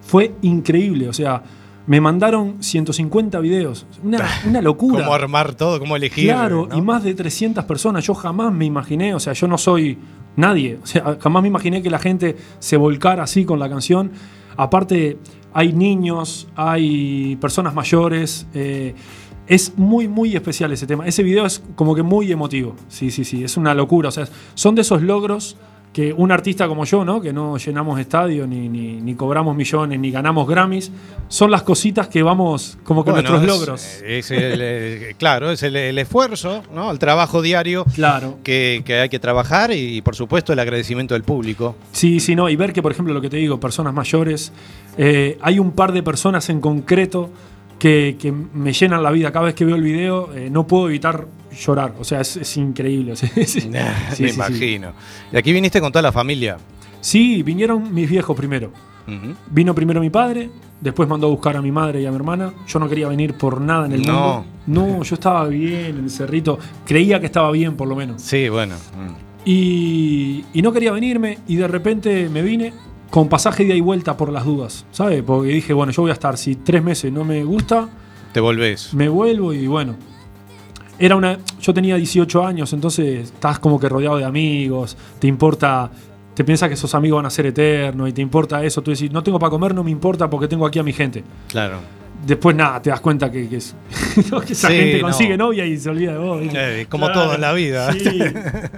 [0.00, 1.42] Fue increíble, o sea,
[1.86, 3.86] me mandaron 150 videos.
[4.02, 5.00] Una, una locura.
[5.04, 6.26] Cómo armar todo, cómo elegir.
[6.26, 6.76] Claro, ¿no?
[6.76, 8.04] y más de 300 personas.
[8.06, 9.98] Yo jamás me imaginé, o sea, yo no soy
[10.36, 10.78] nadie.
[10.82, 14.12] O sea, jamás me imaginé que la gente se volcara así con la canción.
[14.56, 15.18] Aparte,
[15.52, 18.46] hay niños, hay personas mayores.
[18.54, 18.94] eh,
[19.46, 21.06] es muy, muy especial ese tema.
[21.06, 22.74] Ese video es como que muy emotivo.
[22.88, 23.44] Sí, sí, sí.
[23.44, 24.08] Es una locura.
[24.08, 25.56] O sea, son de esos logros
[25.92, 27.20] que un artista como yo, ¿no?
[27.20, 30.90] Que no llenamos estadio, ni, ni, ni cobramos millones, ni ganamos Grammys,
[31.28, 34.02] son las cositas que vamos, como que Bueno, nuestros es- logros.
[34.04, 36.90] es el, eh, claro, es el, el esfuerzo, ¿no?
[36.90, 38.38] El trabajo diario Claro.
[38.42, 41.76] que, que hay que trabajar y, por supuesto, el agradecimiento del público.
[41.92, 44.52] Sí, sí, no, y ver que, por ejemplo, lo que te digo, personas mayores,
[44.98, 47.30] eh, hay un par de personas en concreto
[47.78, 49.30] que, que me llenan la vida.
[49.32, 51.26] Cada vez que veo el video, eh, no puedo evitar
[51.58, 51.94] llorar.
[51.98, 53.12] O sea, es, es increíble.
[53.12, 53.80] o sea, sí, sí, Me
[54.12, 54.34] sí, sí.
[54.34, 54.92] imagino.
[55.32, 56.56] Y aquí viniste con toda la familia.
[57.00, 58.70] Sí, vinieron mis viejos primero.
[59.50, 60.48] Vino primero mi padre,
[60.80, 62.54] después mandó a buscar a mi madre y a mi hermana.
[62.66, 64.44] Yo no quería venir por nada en el No.
[64.66, 64.96] mundo.
[64.96, 66.58] No, yo estaba bien en el cerrito.
[66.86, 68.22] Creía que estaba bien, por lo menos.
[68.22, 68.74] Sí, bueno.
[68.76, 69.24] mm.
[69.46, 72.72] Y, y no quería venirme y de repente me vine
[73.14, 75.22] con pasaje de ida y vuelta por las dudas, ¿sabes?
[75.22, 77.88] Porque dije, bueno, yo voy a estar, si tres meses no me gusta,
[78.32, 78.92] Te volvés.
[78.92, 79.94] me vuelvo y bueno.
[80.98, 85.88] Era una, yo tenía 18 años, entonces estás como que rodeado de amigos, te importa,
[86.34, 89.12] te piensas que esos amigos van a ser eternos y te importa eso, tú decís,
[89.12, 91.22] no tengo para comer, no me importa porque tengo aquí a mi gente.
[91.48, 91.78] Claro.
[92.26, 93.76] Después nada, te das cuenta que, que es-
[94.46, 95.02] que esa Sí, gente no.
[95.04, 96.42] consigue novia y se olvida de vos.
[96.42, 97.92] Eh, como todo en la vida.
[97.92, 98.20] Sí.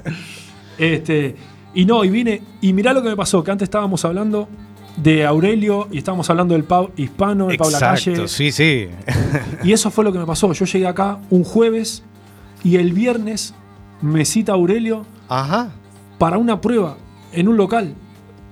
[0.79, 1.37] este,
[1.74, 4.48] y no, y vine, y mirá lo que me pasó, que antes estábamos hablando
[4.96, 8.12] de Aurelio y estábamos hablando del Pau hispano, el Pau Lacalle.
[8.12, 8.88] Exacto, sí, sí.
[9.62, 10.52] Y eso fue lo que me pasó.
[10.52, 12.02] Yo llegué acá un jueves
[12.64, 13.55] y el viernes
[14.00, 15.70] me cita Aurelio Ajá.
[16.18, 16.96] para una prueba
[17.33, 17.94] en un local.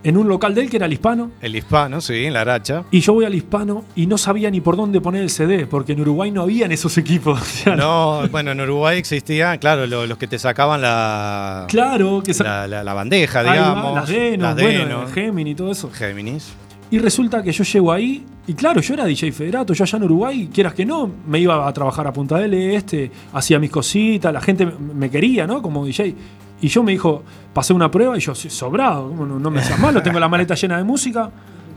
[0.05, 1.31] En un local de él que era el hispano.
[1.41, 2.85] El hispano, sí, en la aracha.
[2.91, 5.93] Y yo voy al hispano y no sabía ni por dónde poner el CD, porque
[5.93, 7.41] en Uruguay no habían esos equipos.
[7.41, 12.23] O sea, No, bueno, en Uruguay existían, claro, lo- los que te sacaban la, Claro,
[12.23, 13.95] que sa- la, la- la bandeja, va, digamos.
[13.95, 15.91] las Denos, las bueno, Denos, Gemini y todo eso.
[15.91, 16.53] Géminis.
[16.91, 20.05] Y resulta que yo llego ahí, y claro, yo era DJ Federato, yo allá en
[20.05, 24.33] Uruguay, quieras que no, me iba a trabajar a Punta del Este, hacía mis cositas,
[24.33, 25.63] la gente me quería, ¿no?
[25.63, 26.15] Como DJ.
[26.61, 29.63] Y yo me dijo, pasé una prueba y yo, "Sí, sobrado, ¿cómo no, no me
[29.63, 31.31] seas malo, tengo la maleta llena de música.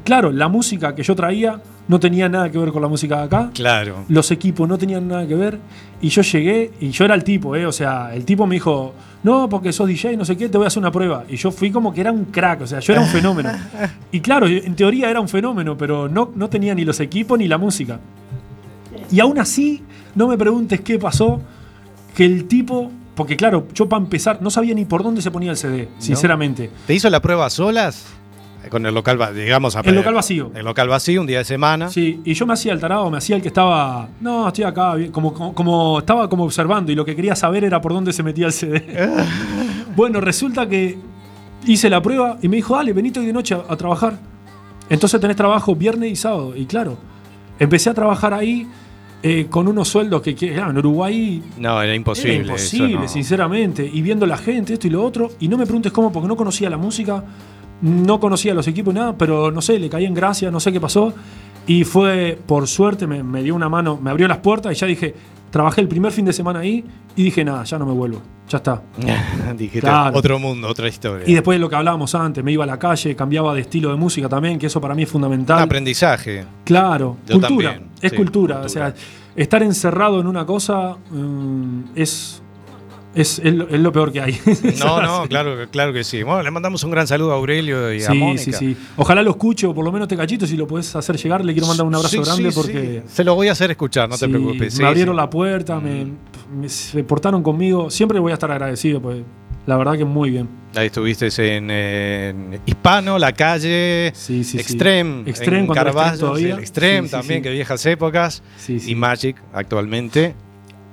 [0.03, 1.59] Claro, la música que yo traía
[1.89, 3.49] no tenía nada que ver con la música de acá.
[3.53, 4.05] Claro.
[4.07, 5.59] Los equipos no tenían nada que ver.
[6.01, 7.65] Y yo llegué y yo era el tipo, ¿eh?
[7.65, 10.63] O sea, el tipo me dijo, no, porque sos DJ, no sé qué, te voy
[10.63, 11.25] a hacer una prueba.
[11.27, 13.49] Y yo fui como que era un crack, o sea, yo era un fenómeno.
[14.11, 17.49] Y claro, en teoría era un fenómeno, pero no, no tenía ni los equipos ni
[17.49, 17.99] la música.
[19.11, 19.83] Y aún así,
[20.15, 21.41] no me preguntes qué pasó,
[22.15, 25.51] que el tipo, porque claro, yo para empezar no sabía ni por dónde se ponía
[25.51, 26.69] el CD, sinceramente.
[26.85, 28.05] ¿Te hizo la prueba a solas?
[28.69, 30.51] Con el local, digamos, a- El local vacío.
[30.53, 31.89] El local vacío, un día de semana.
[31.89, 34.09] Sí, y yo me hacía el tarado, me hacía el que estaba.
[34.19, 37.63] No, estoy acá, bien", como, como, como- estaba como observando y lo que quería saber
[37.63, 38.83] era por dónde se metía el CD.
[39.95, 40.97] bueno, resulta que
[41.65, 44.17] hice la prueba y me dijo, dale, venite hoy de noche a, a trabajar.
[44.89, 46.53] Entonces tenés trabajo viernes y sábado.
[46.55, 46.97] Y claro,
[47.59, 48.67] empecé a trabajar ahí
[49.23, 52.33] eh, con unos sueldos que, claro, en Uruguay No, era imposible.
[52.35, 53.07] era imposible, no.
[53.07, 53.89] sinceramente.
[53.91, 55.29] Y viendo la gente, esto y lo otro.
[55.39, 57.23] Y no me preguntes cómo, porque no conocía la música,
[57.81, 60.79] no conocía los equipos, nada, pero no sé, le caí en gracia, no sé qué
[60.79, 61.13] pasó.
[61.65, 64.87] Y fue, por suerte, me, me dio una mano, me abrió las puertas y ya
[64.87, 65.13] dije,
[65.51, 66.83] trabajé el primer fin de semana ahí
[67.15, 68.81] y dije, nada, ya no me vuelvo, ya está.
[69.57, 70.17] Dijiste, Claro.
[70.17, 71.27] otro mundo, otra historia.
[71.27, 73.89] Y después de lo que hablábamos antes, me iba a la calle, cambiaba de estilo
[73.89, 75.59] de música también, que eso para mí es Un fundamental.
[75.59, 76.45] aprendizaje.
[76.63, 77.71] Claro, Yo cultura.
[77.73, 78.55] también, es sí, cultura.
[78.55, 78.61] cultura.
[78.65, 78.93] O sea,
[79.35, 82.41] estar encerrado en una cosa mm, es,
[83.15, 84.39] es, es lo, es lo peor que hay.
[84.79, 86.21] No, no, claro, claro que sí.
[86.23, 88.41] Bueno, le mandamos un gran saludo a Aurelio y a Sí, Mónica.
[88.43, 88.77] sí, sí.
[88.95, 91.53] Ojalá lo escuche o por lo menos este cachito, si lo podés hacer llegar, le
[91.53, 93.13] quiero mandar un abrazo Sí, grande sí, porque sí.
[93.15, 94.73] Se lo voy a hacer escuchar, no te sí, preocupes.
[94.73, 95.17] sí, me abrieron sí.
[95.17, 96.05] la puerta, me,
[96.55, 97.89] me- se portaron conmigo.
[97.89, 99.17] Siempre voy a estar agradecido, pues
[99.67, 100.49] la verdad que muy bien.
[100.75, 104.59] Ahí estuviste en, en Hispano, La Calle, Sí, sí, sí.
[104.59, 110.33] Extreme, Extreme, en Carvalho, Extreme Extreme también, que viejas épocas, y Magic actualmente,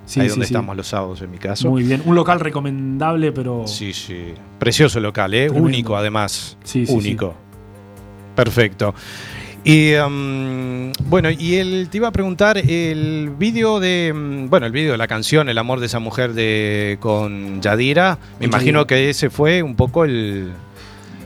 [0.07, 0.53] Sí, ahí sí, donde sí.
[0.53, 1.71] estamos los sábados en mi caso.
[1.71, 2.03] Muy bien.
[2.05, 3.67] Un local recomendable, pero.
[3.67, 4.35] Sí, sí.
[4.59, 5.47] Precioso local, ¿eh?
[5.47, 5.67] Tremendo.
[5.67, 6.59] Único además.
[6.89, 7.35] Único.
[8.35, 8.95] Perfecto.
[9.65, 14.73] Y um, bueno, y él te iba a preguntar el vídeo de, mm, bueno, el
[14.73, 18.19] vídeo de la canción El amor de esa mujer de con Yadira.
[18.39, 18.87] Me imagino Yadira.
[18.87, 20.53] que ese fue un poco el,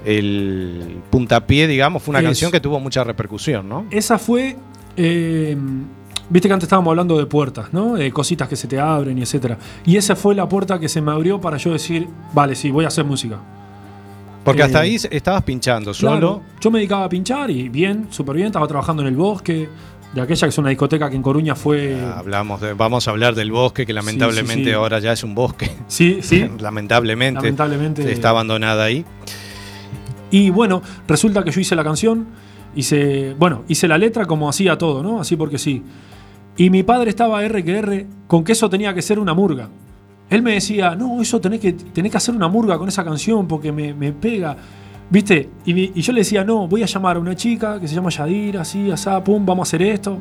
[0.04, 2.24] el puntapié, digamos, fue una Es.
[2.26, 3.86] canción que tuvo mucha repercusión, ¿no?
[3.90, 4.56] Esa fue.
[4.96, 5.56] eh,
[6.30, 7.94] Viste que antes estábamos hablando de puertas, ¿no?
[7.94, 9.56] De cositas que se te abren y etcétera.
[9.86, 12.84] Y esa fue la puerta que se me abrió para yo decir, vale, sí, voy
[12.84, 13.38] a hacer música.
[14.44, 16.12] Porque hasta Eh, ahí estabas pinchando solo.
[16.12, 18.46] Claro, yo me dedicaba a pinchar y bien, súper bien.
[18.46, 19.68] Estaba trabajando en el bosque,
[20.14, 22.00] de aquella que es una discoteca que en Coruña fue.
[22.00, 24.72] Ah, Hablamos de, vamos a hablar del bosque, que lamentablemente sí.
[24.72, 25.70] ahora ya es un bosque.
[25.86, 26.48] Sí, sí.
[26.58, 27.40] lamentablemente.
[27.42, 28.10] Lamentablemente.
[28.10, 29.04] Está abandonada ahí.
[30.30, 32.26] Y bueno, resulta que yo hice la canción,
[32.74, 35.20] hice, bueno, hice la letra como hacía todo, ¿no?
[35.20, 35.82] Así porque sí.
[36.56, 39.68] Y mi padre estaba R que R con que eso tenía que ser una murga.
[40.30, 43.46] Él me decía, no, eso tenés que, tenés que hacer una murga con esa canción
[43.46, 44.56] porque me, me pega.
[45.10, 45.48] ¿Viste?
[45.64, 48.60] Y, yo le decía, no, voy a llamar a una chica que se llama Yadira,
[48.60, 50.18] así, asá, pum, vamos a hacer esto,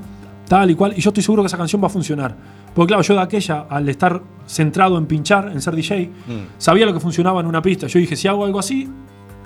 [0.47, 0.93] tal y cual.
[0.95, 2.35] Y yo estoy seguro que esa canción va a funcionar.
[2.73, 6.09] Porque claro, yo de aquella, al estar centrado en pinchar, en ser DJ,
[6.57, 7.87] sabía lo que funcionaba en una pista.
[7.87, 8.87] Yo dije, si hago algo así,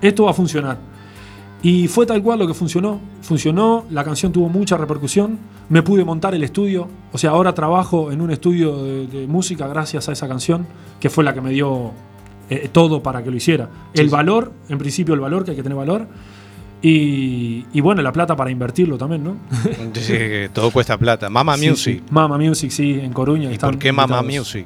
[0.01, 0.77] esto va a funcionar.
[1.63, 2.99] Y fue tal cual lo que funcionó.
[3.21, 5.37] Funcionó, la canción tuvo mucha repercusión.
[5.69, 6.87] Me pude montar el estudio.
[7.11, 10.65] O sea, ahora trabajo en un estudio de, de música gracias a esa canción,
[10.99, 11.91] que fue la que me dio
[12.49, 13.69] eh, todo para que lo hiciera.
[13.93, 16.07] el valor, en principio el valor, que hay que tener valor.
[16.81, 19.35] Y, y bueno, la plata para invertirlo también, ¿no?
[19.93, 20.15] Sí,
[20.51, 21.29] todo cuesta plata.
[21.29, 21.99] Mama Sí, Music.
[21.99, 22.03] sí.
[22.09, 23.51] Mama Music, sí, en Coruña.
[23.51, 24.47] ¿Y están por qué Mama invitados.
[24.47, 24.65] Music?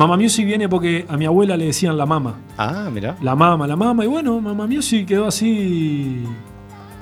[0.00, 2.36] Mama Music viene porque a mi abuela le decían la mama.
[2.56, 3.16] Ah, mira.
[3.20, 4.02] La mama, la mama.
[4.02, 6.24] Y bueno, Mama Music quedó así.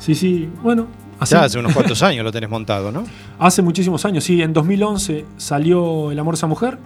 [0.00, 0.48] Sí, sí.
[0.64, 0.88] Bueno,
[1.20, 1.36] así.
[1.36, 3.04] Ya hace unos cuantos años lo tenés montado, ¿no?
[3.38, 4.42] Hace muchísimos años, sí.
[4.42, 6.76] En 2011 salió El amor esa mujer.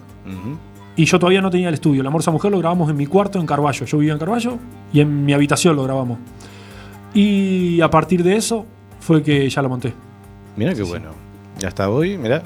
[0.97, 2.03] Y yo todavía no tenía el estudio.
[2.03, 3.87] El amor esa mujer lo grabamos en mi cuarto en Carballo.
[3.87, 4.59] Yo vivía en Carballo
[4.93, 6.19] y en mi habitación lo grabamos.
[7.15, 8.67] Y a partir de eso
[9.01, 9.95] fue que ya lo monté.
[10.59, 11.09] Mira qué bueno.
[11.59, 12.43] Ya está hoy, mira.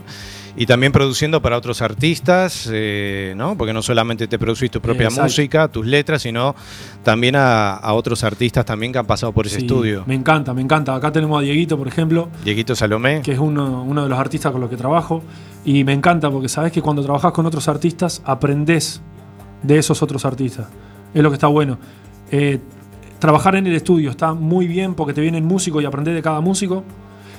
[0.59, 3.59] Y también produciendo para otros artistas, eh, ¿no?
[3.59, 5.25] Porque no solamente te producís tu propia Exacto.
[5.25, 6.55] música, tus letras, sino
[7.03, 10.05] también a, a otros artistas también que han pasado por ese Sí, estudio.
[10.07, 10.95] Me encanta, me encanta.
[10.95, 13.21] Acá tenemos a Dieguito, por ejemplo, Dieguito Salomé.
[13.23, 15.23] que es uno, uno de los artistas con los que trabajo.
[15.64, 19.03] Y me encanta porque sabes que cuando trabajas con otros artistas, aprendés
[19.62, 20.66] de esos otros artistas.
[21.12, 21.77] Es lo que está bueno.
[22.31, 22.61] Eh,
[23.19, 26.40] trabajar en el estudio está muy bien porque te vienen músicos y aprender de cada
[26.40, 26.83] músico.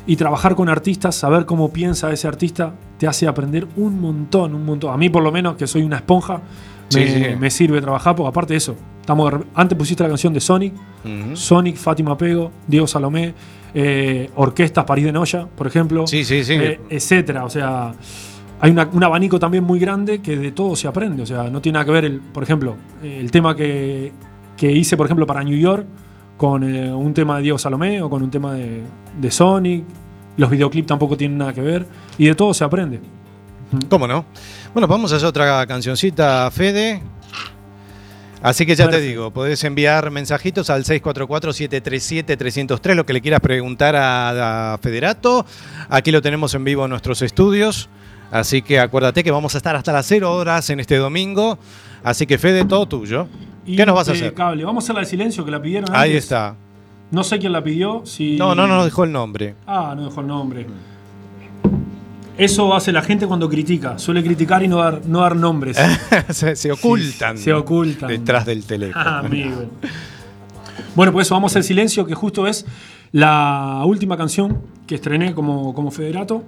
[0.08, 4.66] Y trabajar con artistas, saber cómo piensa ese artista, te hace aprender un montón, un
[4.66, 4.94] montón.
[4.94, 6.42] A mí, por lo menos, que soy una esponja,
[6.90, 7.36] Sí, me, sí.
[7.38, 10.74] me sirve trabajar, porque aparte de eso, estamos antes pusiste la canción de Sonic.
[11.34, 13.34] Sonic, Fátima Pego, Diego Salomé,
[13.74, 16.54] eh, Orquestas París de Noya, por ejemplo, Sí, sí, sí.
[16.54, 17.44] eh, etcétera.
[17.44, 17.94] O sea,
[18.62, 21.24] hay una- un abanico también muy grande que de todo se aprende.
[21.24, 24.14] O sea, no tiene nada que ver, el, por ejemplo, el tema que,
[24.56, 25.86] que hice, por ejemplo, para New York,
[26.38, 28.84] con eh, un tema de Diego Salomé o con un tema de,
[29.20, 29.84] de Sonic.
[30.38, 31.86] Los videoclips tampoco tienen nada que ver.
[32.18, 33.02] Y de todo se aprende.
[33.90, 34.24] ¿Cómo no?
[34.74, 37.02] Bueno, vamos a hacer otra cancioncita, Fede.
[38.42, 43.96] Así que ya te digo, podés enviar mensajitos al 644-737-303, lo que le quieras preguntar
[43.96, 45.44] a, a Federato.
[45.90, 47.90] Aquí lo tenemos en vivo en nuestros estudios.
[48.30, 51.58] Así que acuérdate que vamos a estar hasta las 0 horas en este domingo.
[52.04, 53.28] Así que Fede, todo tuyo.
[53.76, 54.34] ¿Qué nos vas a hacer?
[54.34, 56.24] Vamos a hacer la de silencio que la pidieron Ahí antes.
[56.24, 56.56] está.
[57.12, 58.02] No sé quién la pidió.
[58.06, 58.38] Si...
[58.38, 59.56] No, no, no nos dejó el nombre.
[59.66, 60.66] Ah, no dejó el nombre.
[62.38, 63.98] Eso hace la gente cuando critica.
[63.98, 65.78] Suele criticar y no dar, no dar nombres.
[66.30, 67.38] se, se ocultan.
[67.38, 68.10] se ocultan.
[68.10, 69.04] Detrás del teléfono.
[69.06, 69.70] Ah, amigo.
[70.96, 72.66] Bueno, pues eso, vamos al silencio, que justo es
[73.12, 76.44] la última canción que estrené como, como federato.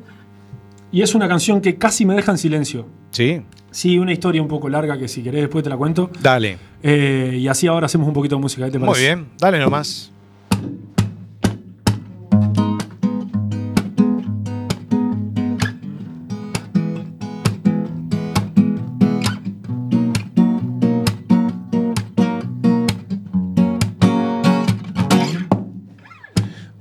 [0.91, 2.85] Y es una canción que casi me deja en silencio.
[3.11, 6.09] Sí, Sí, una historia un poco larga que si querés después te la cuento.
[6.23, 6.57] dale.
[6.81, 8.65] Eh, y así ahora hacemos un poquito de música.
[8.65, 9.05] ¿qué te Muy parece?
[9.15, 10.11] bien, dale nomás.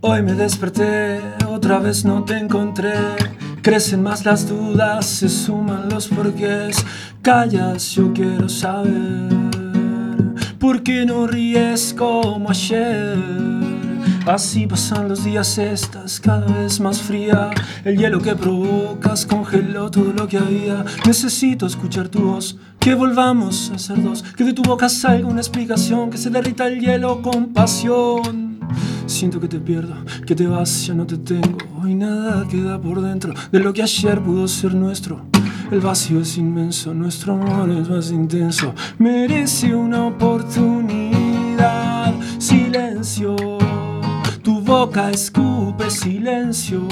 [0.00, 2.92] Hoy me desperté, otra vez no te encontré.
[3.68, 6.82] Crecen más las dudas, se suman los porqués.
[7.20, 9.28] Callas, yo quiero saber.
[10.58, 13.18] ¿Por qué no ríes como ayer?
[14.26, 17.50] Así pasan los días, estás cada vez más fría.
[17.84, 20.82] El hielo que provocas congeló todo lo que había.
[21.06, 24.22] Necesito escuchar tu voz, que volvamos a ser dos.
[24.22, 28.47] Que de tu boca salga una explicación, que se derrita el hielo con pasión.
[29.06, 29.94] Siento que te pierdo,
[30.26, 31.58] que te vas, ya no te tengo.
[31.82, 35.24] Hoy nada queda por dentro de lo que ayer pudo ser nuestro.
[35.70, 38.74] El vacío es inmenso, nuestro amor es más intenso.
[38.98, 42.14] Merece una oportunidad.
[42.38, 43.36] Silencio,
[44.42, 46.86] tu boca escupe silencio.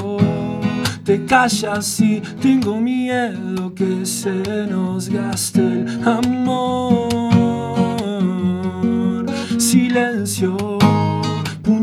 [1.04, 7.06] Te callas y tengo miedo que se nos gaste el amor.
[9.58, 10.75] Silencio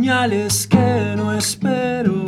[0.03, 2.25] puñales que no espero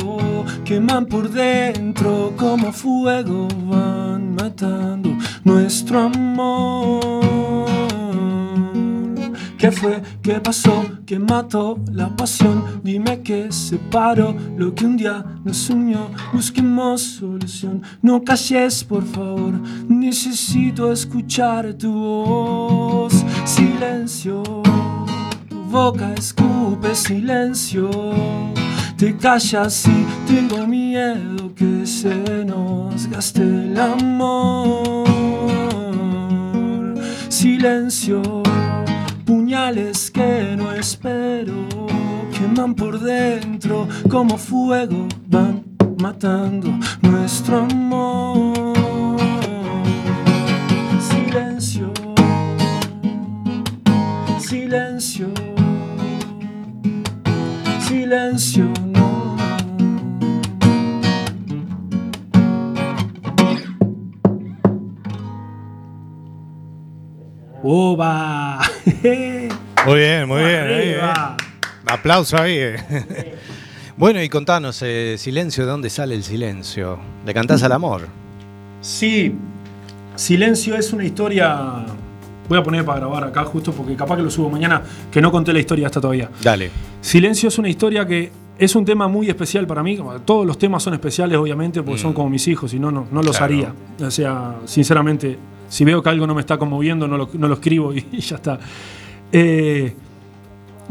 [0.64, 5.10] queman por dentro como fuego van matando
[5.44, 7.36] nuestro amor
[9.58, 10.02] ¿Qué fue?
[10.22, 10.84] ¿Qué pasó?
[11.04, 12.80] ¿Qué mató la pasión?
[12.82, 16.10] Dime qué separó lo que un día nos unió.
[16.32, 17.82] Busquemos solución.
[18.02, 19.54] No calles, por favor.
[19.88, 23.24] Necesito escuchar tu voz.
[23.44, 24.42] Silencio.
[25.76, 27.90] Boca escupe silencio.
[28.96, 35.04] Te callas y tengo miedo que se nos gaste el amor.
[37.28, 38.22] Silencio,
[39.26, 41.68] puñales que no espero,
[42.32, 45.62] queman por dentro como fuego, van
[45.98, 46.70] matando
[47.02, 48.72] nuestro amor.
[50.98, 51.92] Silencio,
[54.38, 55.28] silencio,
[57.86, 59.36] silencio, no.
[67.62, 68.60] ¡Oba!
[69.86, 70.62] Muy bien, muy bien.
[70.66, 71.00] ahí, eh.
[71.86, 72.56] Aplauso ahí.
[72.58, 73.34] eh.
[73.96, 76.98] Bueno, y contanos, eh, Silencio, ¿de dónde sale el silencio?
[77.24, 78.08] ¿Le cantás al amor?
[78.82, 79.34] Sí,
[80.16, 81.86] Silencio es una historia.
[82.48, 85.30] Voy a poner para grabar acá justo porque capaz que lo subo mañana, que no
[85.32, 86.30] conté la historia hasta todavía.
[86.42, 86.70] Dale.
[87.00, 89.98] Silencio es una historia que es un tema muy especial para mí.
[90.24, 93.22] Todos los temas son especiales, obviamente, porque son como mis hijos, y no, no, no
[93.22, 93.38] los Mm.
[93.38, 93.44] Claro.
[93.44, 93.72] haría.
[94.06, 95.38] O sea, sinceramente,
[95.68, 98.20] si veo que algo no me está conmoviendo, no lo, no lo escribo y, y
[98.20, 98.58] ya está.
[99.32, 99.94] Eh,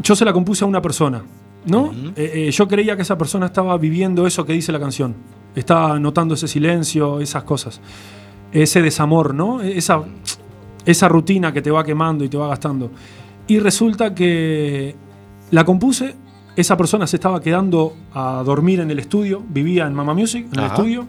[0.02, 1.22] yo se la compuse a una persona,
[1.64, 1.92] ¿no?
[2.16, 5.14] Eh, eh, yo creía que esa persona estaba viviendo eso que dice la canción.
[5.54, 7.80] Estaba notando ese silencio, esas cosas.
[8.52, 9.62] Ese desamor, ¿no?
[9.62, 10.02] Esa,
[10.86, 12.90] esa rutina que te va quemando y te va gastando.
[13.46, 14.94] Y resulta que
[15.50, 16.14] la compuse,
[16.56, 20.60] esa persona se estaba quedando a dormir en el estudio, vivía en Mama Music, en
[20.60, 21.04] el estudio.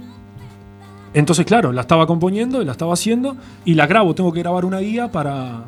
[1.13, 4.79] Entonces, claro, la estaba componiendo la estaba haciendo y la grabo, tengo que grabar una
[4.79, 5.63] guía para,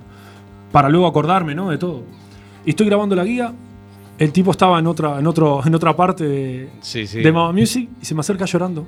[0.72, 1.70] para luego acordarme, ¿no?
[1.70, 2.04] De todo.
[2.66, 3.54] Y estoy grabando la guía,
[4.18, 7.22] el tipo estaba en otra, en otro, en otra parte de, Sí, sí.
[7.22, 8.86] de Mama Music y se me acerca llorando.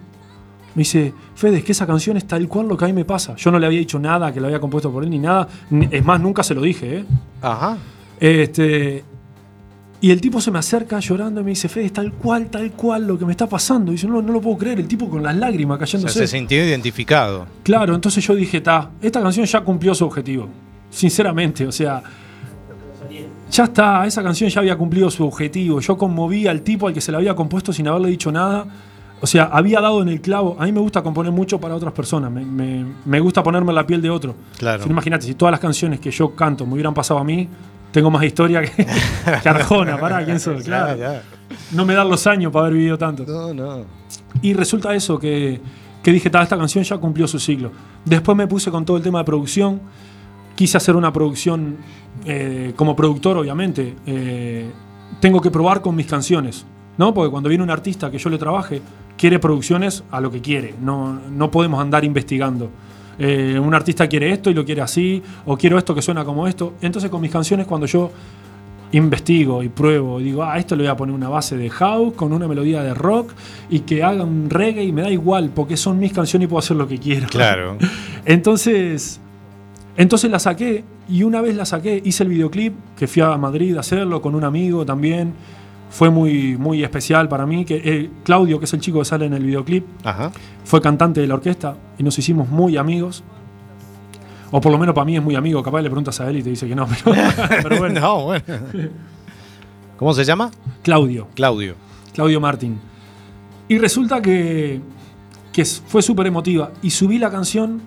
[0.75, 3.05] Me dice, Fede, es que esa canción es tal cual lo que a mí me
[3.05, 3.35] pasa.
[3.35, 5.47] Yo no le había dicho nada que la había compuesto por él ni nada.
[5.91, 7.05] Es más, nunca se lo dije, ¿eh?
[7.41, 7.77] Ajá.
[8.19, 9.03] Este,
[9.99, 12.71] y el tipo se me acerca llorando y me dice, Fede, es tal cual, tal
[12.71, 13.91] cual lo que me está pasando.
[13.91, 14.79] Y dice, no, no lo puedo creer.
[14.79, 16.19] El tipo con las lágrimas O sea, cayéndose.
[16.19, 17.45] se sintió identificado.
[17.63, 20.47] Claro, entonces yo dije, ta, esta canción ya cumplió su objetivo.
[20.89, 22.01] Sinceramente, o sea,
[23.51, 25.79] ya está, esa canción ya había cumplido su objetivo.
[25.81, 28.65] Yo conmoví al tipo al que se la había compuesto sin haberle dicho nada.
[29.21, 30.55] O sea, había dado en el clavo.
[30.59, 32.31] A mí me gusta componer mucho para otras personas.
[32.31, 34.33] Me, me- me gusta ponerme en la piel de otro.
[34.57, 34.83] Claro.
[34.83, 37.47] Si Imagínate, si todas las canciones que yo canto me hubieran pasado a mí,
[37.91, 38.85] tengo más historia que,
[39.43, 39.97] que Arjona.
[39.99, 40.63] Pará, ¿quién soy?
[40.63, 40.97] Claro.
[40.97, 41.21] ya.
[41.71, 43.23] No me dan los años para haber vivido tanto.
[43.27, 43.85] No, no.
[44.41, 45.61] Y resulta eso, que,
[46.01, 47.71] que dije, "Ta, esta canción ya cumplió su ciclo.
[48.05, 49.81] Después me puse con todo el tema de producción.
[50.55, 51.77] Quise hacer una producción
[52.25, 53.95] eh, como productor, obviamente.
[54.05, 54.69] eh,
[55.19, 56.65] tengo que probar con mis canciones.
[56.97, 57.13] ¿No?
[57.13, 58.81] Porque cuando viene un artista que yo le trabaje,
[59.17, 60.75] quiere producciones a lo que quiere.
[60.81, 62.69] No, no podemos andar investigando.
[63.19, 66.47] Eh, un artista quiere esto y lo quiere así, o quiero esto que suena como
[66.47, 66.73] esto.
[66.81, 68.11] Entonces con mis canciones, cuando yo
[68.93, 72.13] investigo y pruebo y digo, ah, esto le voy a poner una base de house
[72.13, 73.31] con una melodía de rock
[73.69, 76.59] y que haga un reggae y me da igual porque son mis canciones y puedo
[76.59, 77.27] hacer lo que quiero.
[77.27, 77.77] Claro.
[78.25, 79.19] Entonces,
[79.97, 83.75] entonces la saqué y una vez la saqué, hice el videoclip, que fui a Madrid
[83.75, 85.33] a hacerlo con un amigo también.
[85.91, 87.65] Fue muy, muy especial para mí.
[87.65, 90.31] Que, eh, Claudio, que es el chico que sale en el videoclip, Ajá.
[90.63, 93.23] fue cantante de la orquesta y nos hicimos muy amigos.
[94.51, 95.61] O por lo menos para mí es muy amigo.
[95.61, 97.15] Capaz le preguntas a él y te dice que no, pero,
[97.63, 97.99] pero bueno.
[98.01, 98.43] No, bueno.
[99.97, 100.49] ¿Cómo se llama?
[100.81, 101.27] Claudio.
[101.35, 101.75] Claudio.
[102.13, 102.79] Claudio Martín.
[103.67, 104.81] Y resulta que,
[105.53, 106.71] que fue súper emotiva.
[106.81, 107.81] Y subí la canción.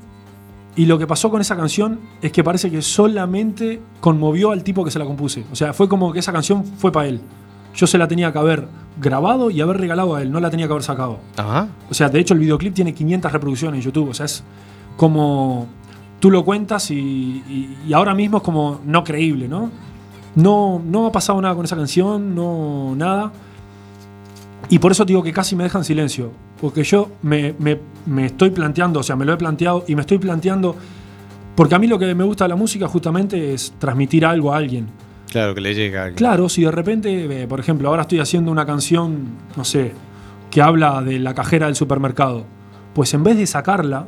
[0.77, 4.85] Y lo que pasó con esa canción es que parece que solamente conmovió al tipo
[4.85, 5.45] que se la compuse.
[5.53, 7.21] O sea, fue como que esa canción fue para él.
[7.75, 8.69] Yo se la tenía que haber
[9.01, 11.19] grabado y haber regalado a él, no la tenía que haber sacado.
[11.37, 11.69] Ajá.
[11.91, 14.11] O sea, de hecho el videoclip tiene 500 reproducciones en YouTube.
[14.11, 14.45] O sea, es
[14.97, 15.67] como
[16.21, 19.71] tú lo cuentas y, y- y ahora mismo es como no creíble, ¿no?
[20.37, 23.33] No, no ha pasado nada con esa canción, no nada.
[24.69, 26.31] Y por eso digo que casi me dejan silencio.
[26.61, 30.01] Porque yo me, me- me estoy planteando, o sea, me lo he planteado y me
[30.03, 30.75] estoy planteando.
[31.55, 34.57] Porque a mí lo que me gusta de la música justamente es transmitir algo a
[34.57, 34.87] alguien.
[35.31, 36.17] Claro que le llega alguien.
[36.17, 39.93] Claro, si de repente, eh, por ejemplo, ahora estoy haciendo una canción, no sé,
[40.51, 42.45] que habla de la cajera del supermercado,
[42.95, 44.07] pues en vez de sacarla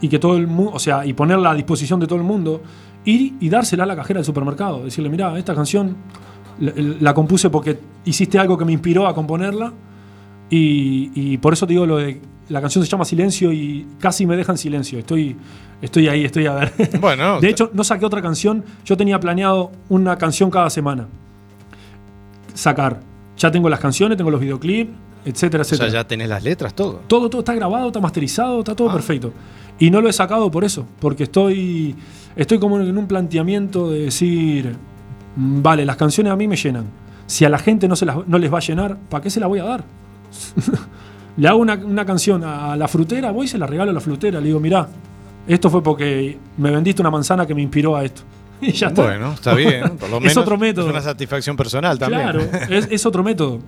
[0.00, 2.62] y que todo el mundo, o sea, y ponerla a disposición de todo el mundo,
[3.04, 5.96] ir y dársela a la cajera del supermercado, decirle, mira, esta canción
[6.58, 9.72] la, la compuse porque hiciste algo que me inspiró a componerla
[10.50, 14.26] y, y por eso te digo lo de la canción se llama Silencio y casi
[14.26, 14.98] me deja en silencio.
[14.98, 15.36] Estoy,
[15.82, 16.72] estoy ahí, estoy a ver.
[17.00, 18.64] Bueno, de hecho, no saqué otra canción.
[18.84, 21.06] Yo tenía planeado una canción cada semana.
[22.54, 23.00] Sacar.
[23.36, 24.90] Ya tengo las canciones, tengo los videoclips,
[25.24, 26.02] etcétera, o sea, etcétera.
[26.02, 27.02] ya tenés las letras, todo.
[27.06, 28.94] Todo, todo está grabado, está masterizado, está todo Ah.
[28.94, 29.32] perfecto.
[29.78, 31.94] Y no lo he sacado por eso, porque estoy,
[32.34, 34.74] estoy como en un planteamiento de decir,
[35.36, 36.86] mm, vale, las canciones a mí me llenan.
[37.26, 39.38] Si a la gente no, se las, no les va a llenar, ¿para qué se
[39.38, 39.84] las voy a dar?
[41.38, 44.00] le hago una, una canción a la frutera, voy y se la regalo a la
[44.00, 44.40] frutera.
[44.40, 44.88] Le digo, mirá,
[45.46, 48.22] esto fue porque me vendiste una manzana que me inspiró a esto.
[48.60, 49.04] Y ya está.
[49.04, 49.96] Bueno, está bien.
[49.98, 50.86] Por lo Es menos otro método.
[50.86, 52.22] Es una satisfacción personal también.
[52.22, 53.60] Claro, es, es otro método.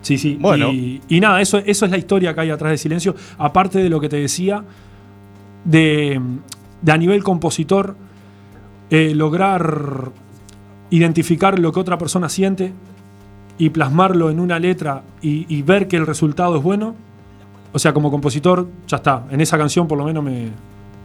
[0.00, 0.38] Sí, sí.
[0.40, 0.72] Bueno.
[0.72, 3.14] Y, y nada, eso, eso es la historia que hay atrás de Silencio.
[3.36, 4.64] Aparte de lo que te decía,
[5.66, 6.18] de,
[6.80, 7.94] de a nivel compositor,
[8.88, 10.12] eh, lograr
[10.88, 12.72] identificar lo que otra persona siente
[13.60, 16.96] y plasmarlo en una letra y, y ver que el resultado es bueno.
[17.72, 19.26] O sea, como compositor, ya está.
[19.30, 20.48] En esa canción por lo menos me,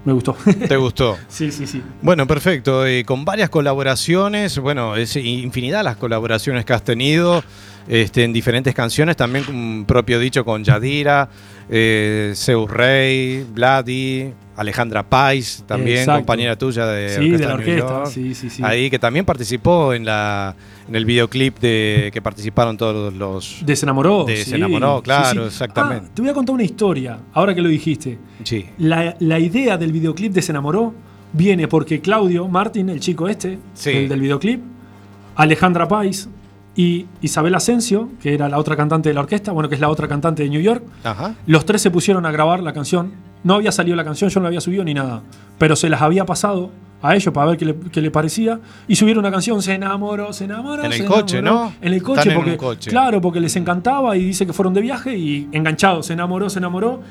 [0.06, 0.38] me gustó.
[0.68, 1.18] ¿Te gustó?
[1.28, 1.84] sí, sí, sí.
[2.01, 2.84] Bueno, perfecto.
[3.06, 7.43] Con varias colaboraciones, bueno, es infinidad las colaboraciones que has tenido
[7.89, 11.28] este, en diferentes canciones, también con propio dicho con Yadira,
[11.70, 16.20] eh, Zeus Rey, Vladi, Alejandra Pais, también Exacto.
[16.22, 17.88] compañera tuya de Sí, de la orquesta.
[17.89, 18.06] York.
[18.08, 18.62] Sí, sí, sí.
[18.64, 20.56] Ahí que también participó en la
[20.88, 24.24] en el videoclip de que participaron todos los De Se enamoró.
[24.26, 25.47] De sí, Se enamoró, sí, claro, sí.
[25.47, 26.06] exactamente.
[26.10, 28.18] Ah, te voy a contar una historia, ahora que lo dijiste.
[28.43, 28.66] sí.
[28.78, 30.93] La, la idea del videoclip de Se enamoró
[31.34, 34.62] viene porque Claudio Martín, el chico este, el del videoclip,
[35.36, 36.30] Alejandra Pais
[36.78, 39.89] y Isabel Asensio, que era la otra cantante de la orquesta, bueno, que es la
[39.89, 41.36] otra cantante de New York, Ajá.
[41.45, 43.14] los tres se pusieron a grabar la canción.
[43.45, 45.21] No había salido la canción, yo no la había subido ni nada.
[45.57, 46.71] Pero se las había pasado
[47.01, 48.59] a ellos para ver qué le, qué le parecía.
[48.87, 50.83] Y subieron una canción, se enamoró, se enamoró.
[50.83, 51.41] En el coche.
[51.41, 51.71] ¿no?
[51.79, 52.51] En el coche, Están en porque.
[52.51, 52.89] un coche.
[52.89, 56.57] Claro, porque les encantaba y dice que fueron de viaje y enganchados, se enamoró, se
[56.59, 57.01] enamoró.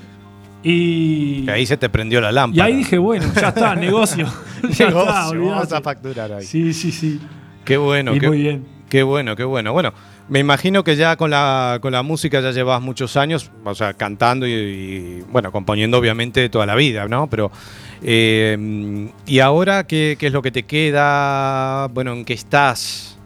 [0.63, 1.45] Y.
[1.45, 2.65] Que ahí se te prendió la Y lámpara.
[2.65, 4.27] ahí dije, bueno, ya está, negocio.
[4.71, 6.45] ya Negocio, está, vamos a facturar ahí.
[6.45, 7.21] Sí, sí, sí.
[7.65, 8.65] Qué bueno, y qué, muy bien.
[8.95, 9.73] Qué bueno, qué bueno.
[9.73, 9.93] Bueno,
[10.29, 13.95] me imagino que ya con la, con la música ya llevas muchos años, o sea,
[13.95, 17.27] cantando y, y, bueno, componiendo obviamente toda la vida, ¿no?
[17.29, 17.51] Pero,
[18.05, 21.89] eh, ¿y ahora qué, qué es lo que te queda?
[21.89, 23.19] Bueno, ¿en qué estás?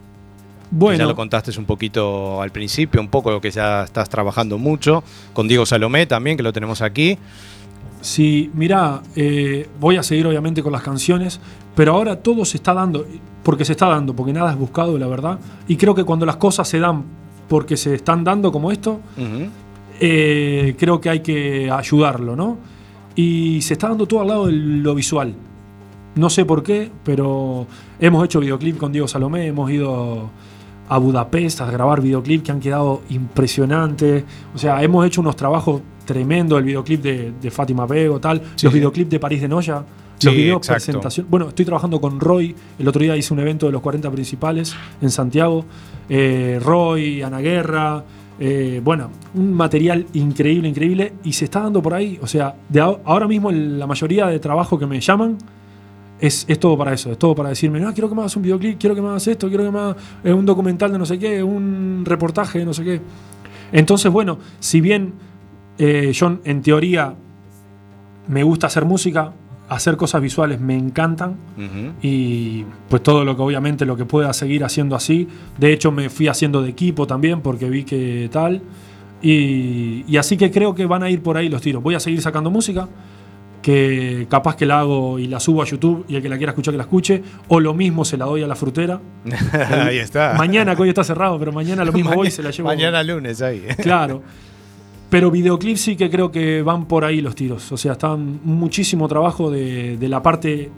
[0.70, 4.56] Bueno, Ya lo contaste un poquito al principio, un poco lo que ya estás trabajando
[4.56, 5.04] mucho,
[5.34, 7.18] con Diego Salomé también, que lo tenemos aquí.
[8.00, 9.02] Sí, mira,
[9.78, 11.40] voy a seguir obviamente con las canciones,
[11.78, 13.06] pero ahora todo se está dando,
[13.44, 15.38] porque se está dando, porque nada es buscado, la verdad.
[15.68, 17.04] Y creo que cuando las cosas se dan
[17.48, 19.48] porque se están dando como esto, Ujú.
[20.00, 22.56] eh, creo que hay que ayudarlo, ¿no?
[23.14, 25.34] Y se está dando todo al lado de lo visual.
[26.16, 27.64] No sé por qué, pero
[28.00, 30.30] hemos hecho videoclip con Diego Salomé, hemos ido
[30.88, 34.24] a Budapest a grabar videoclip que han quedado impresionantes.
[34.52, 38.66] O sea, hemos hecho unos trabajos tremendos, el videoclip de, de Fátima Bego, tal, Sí,
[38.66, 38.78] los sí.
[38.80, 39.84] videoclips de París de Noya,
[40.18, 40.84] Sí, los videos exacto.
[40.84, 41.26] presentación.
[41.30, 44.74] Bueno, estoy trabajando con Roy, el otro día hice un evento de los 40 principales
[45.00, 45.64] en Santiago.
[46.08, 48.04] Eh, Roy, Ana Guerra,
[48.40, 52.18] eh, bueno, un material increíble, increíble, y se está dando por ahí.
[52.22, 55.38] O sea, de ahora mismo la mayoría de trabajo que me llaman
[56.20, 58.42] es, es todo para eso, es todo para decirme, no, quiero que me hagas un
[58.42, 61.06] videoclip, quiero que me hagas esto, quiero que me hagas eh, un documental de no
[61.06, 63.00] sé qué, un reportaje de no sé qué.
[63.72, 65.14] Entonces, bueno, si bien
[65.78, 67.14] eh, yo en teoría
[68.28, 69.32] me gusta hacer música,
[69.68, 71.36] hacer cosas visuales me encantan,
[72.02, 75.28] y pues todo lo que obviamente lo que pueda seguir haciendo así.
[75.58, 78.62] De hecho me fui haciendo de equipo también porque vi que tal.
[79.20, 81.82] Y, y así que creo que van a ir por ahí los tiros.
[81.82, 82.88] Voy a seguir sacando música,
[83.62, 86.52] que capaz que la hago y la subo a YouTube y el que la quiera
[86.52, 87.22] escuchar que la escuche.
[87.48, 89.00] O lo mismo se la doy a la frutera.
[89.70, 90.34] ahí está.
[90.38, 92.68] Mañana, que hoy está cerrado, pero mañana lo mismo voy y se la llevo.
[92.68, 93.64] Mañana lunes ahí.
[93.82, 94.22] Claro.
[95.10, 97.72] Pero videoclips sí que creo que van por ahí los tiros.
[97.72, 100.70] O sea, está muchísimo trabajo de, de la parte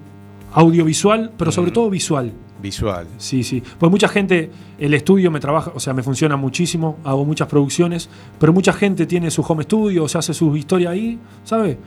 [0.53, 2.33] audiovisual, pero sobre todo visual.
[2.63, 3.07] Visual.
[3.17, 3.63] Sí, sí.
[3.79, 8.09] Pues mucha gente, el estudio me trabaja, o sea, me funciona muchísimo, hago muchas producciones,
[8.39, 11.79] pero mucha gente tiene su home studio, se hace su historia ahí, ¿sabes?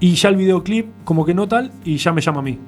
[0.00, 2.58] Y ya el videoclip, como que no tal, y ya me llama a mí.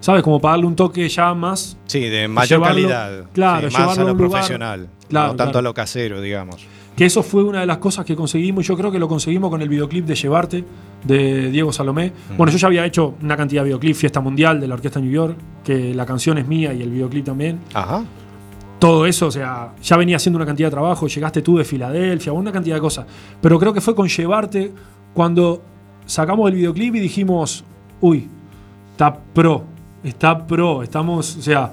[0.00, 0.22] ¿Sabes?
[0.22, 1.76] Como para darle un toque ya más.
[1.86, 3.24] Sí, de mayor Llevarlo- calidad.
[3.32, 4.88] claro, Sí, más a lo lugar- profesional.
[5.08, 5.58] Claro, no tanto claro.
[5.58, 6.66] a lo casero, digamos.
[6.96, 9.50] Que eso fue una de las cosas que conseguimos, y yo creo que lo conseguimos
[9.50, 10.64] con el videoclip de Llevarte,
[11.04, 12.10] de Diego Salomé.
[12.38, 15.10] Bueno, yo ya había hecho una cantidad de videoclip, Fiesta Mundial de la Orquesta New
[15.12, 17.60] York, que la canción es mía y el videoclip también.
[17.74, 18.02] Ajá.
[18.78, 22.32] todo eso, o sea, ya venía haciendo una cantidad de trabajo, llegaste tú de Filadelfia,
[22.32, 23.06] una cantidad de cosas.
[23.40, 24.72] Pero creo que fue con llevarte
[25.14, 25.62] cuando
[26.04, 27.64] sacamos el videoclip y dijimos,
[28.00, 28.28] uy,
[28.92, 29.64] está pro,
[30.04, 31.72] está pro, estamos, o sea,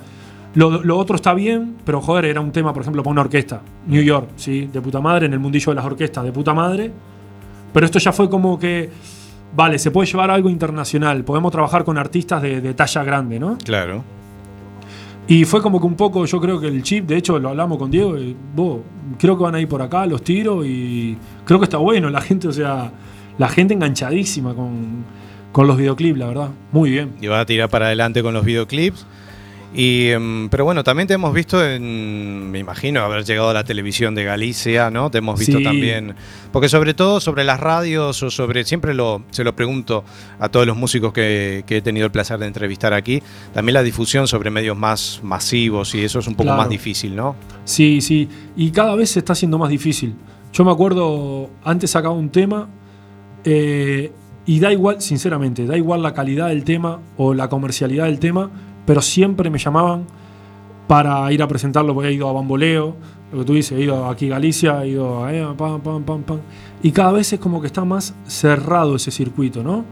[0.55, 3.61] lo, lo otro está bien, pero joder, era un tema, por ejemplo, para una orquesta,
[3.87, 4.69] New York, ¿sí?
[4.71, 6.91] De puta madre, en el mundillo de las orquestas, de puta madre.
[7.73, 8.89] Pero esto ya fue como que,
[9.55, 13.57] vale, se puede llevar algo internacional, podemos trabajar con artistas de, de talla grande, ¿no?
[13.63, 14.03] Claro.
[15.27, 17.77] Y fue como que un poco, yo creo que el chip, de hecho lo hablamos
[17.77, 18.81] con Diego, y, vos,
[19.17, 22.21] creo que van a ir por acá los tiros y creo que está bueno, la
[22.21, 22.91] gente, o sea,
[23.37, 25.05] la gente enganchadísima con,
[25.53, 27.13] con los videoclips, la verdad, muy bien.
[27.21, 29.05] Y va a tirar para adelante con los videoclips.
[29.75, 33.63] Y, em, pero bueno, también te hemos visto en, me imagino, haber llegado a la
[33.63, 35.09] televisión de Galicia, ¿no?
[35.09, 35.63] Te hemos visto Sí.
[35.63, 36.13] también,
[36.51, 40.03] porque sobre todo sobre las radios o sobre, siempre lo, se lo pregunto
[40.39, 43.81] a todos los músicos que, que he tenido el placer de entrevistar aquí, también la
[43.83, 46.57] difusión sobre medios más masivos y eso es un poco Claro.
[46.61, 47.35] más difícil, ¿no?
[47.65, 48.29] Sí, sí.
[48.55, 50.13] Y cada vez se está haciendo más difícil.
[50.53, 52.67] Yo me acuerdo, antes sacaba un tema
[53.43, 54.11] eh,
[54.45, 58.51] y da igual, sinceramente, da igual la calidad del tema o la comercialidad del tema,
[58.85, 60.05] pero siempre me llamaban
[60.87, 62.95] para ir a presentarlo, porque he ido a Bamboleo,
[63.31, 66.03] lo que tú dices, he ido aquí a Galicia, he ido a eh, pam, pam,
[66.03, 66.39] pam, pam.
[66.83, 69.85] Y cada vez es como que está más cerrado ese circuito, ¿no?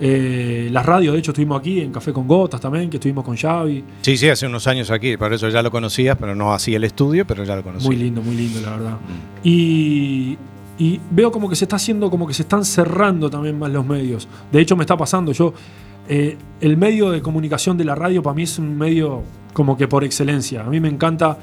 [0.00, 3.36] Eh, las radios, de hecho, estuvimos aquí en Café con Gotas también, que estuvimos con
[3.36, 3.84] Xavi.
[4.02, 6.84] Sí, sí, hace unos años aquí, por eso ya lo conocías, pero no así el
[6.84, 7.86] estudio, pero ya lo conocías.
[7.86, 8.98] Muy lindo, muy lindo, la verdad.
[9.42, 10.36] Y,
[10.78, 13.86] y veo como que se está haciendo, como que se están cerrando también más los
[13.86, 14.28] medios.
[14.50, 15.32] De hecho, me está pasando.
[15.32, 15.54] Yo,
[16.08, 19.88] eh, el medio de comunicación de la radio para mí es un medio como que
[19.88, 20.62] por excelencia.
[20.62, 21.38] A mí me encanta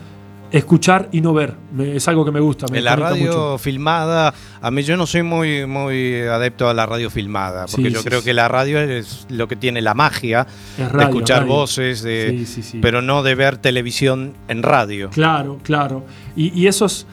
[0.51, 1.55] escuchar y no ver.
[1.73, 2.65] Me- es algo que me gusta.
[2.69, 3.57] Me En la radio mucho.
[3.57, 7.93] filmada, a mí yo no soy muy, muy adepto a la radio filmada, porque Sí,
[7.93, 8.25] yo sí, creo sí.
[8.25, 10.45] que la radio es lo que tiene la magia
[10.77, 11.53] Es de escuchar radio.
[11.53, 12.45] voces, de,
[12.81, 15.09] pero no de ver televisión en radio.
[15.11, 16.03] Claro, claro.
[16.35, 17.07] Y, y eso es,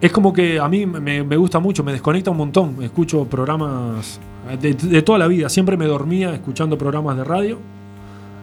[0.00, 2.82] es como que a mí me, me gusta mucho, me desconecta un montón.
[2.82, 4.18] Escucho programas
[4.56, 5.48] de, de toda la vida.
[5.48, 7.58] Siempre me dormía escuchando programas de radio.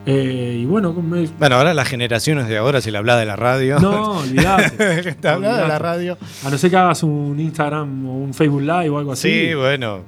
[0.07, 3.35] Eh, y bueno, me- Bueno, ahora las generaciones de ahora, si le habla de la
[3.35, 3.79] radio.
[3.79, 5.13] no, olvidate.
[5.19, 6.17] te habla de la radio.
[6.45, 9.29] A no ser que hagas un Instagram o un Facebook Live o algo así.
[9.47, 9.99] Sí, bueno.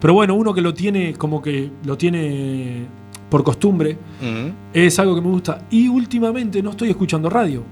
[0.00, 2.86] Pero bueno, uno que lo tiene como que lo tiene
[3.28, 4.48] por costumbre, Mm.
[4.72, 5.62] es algo que me gusta.
[5.70, 7.62] Y últimamente no estoy escuchando radio.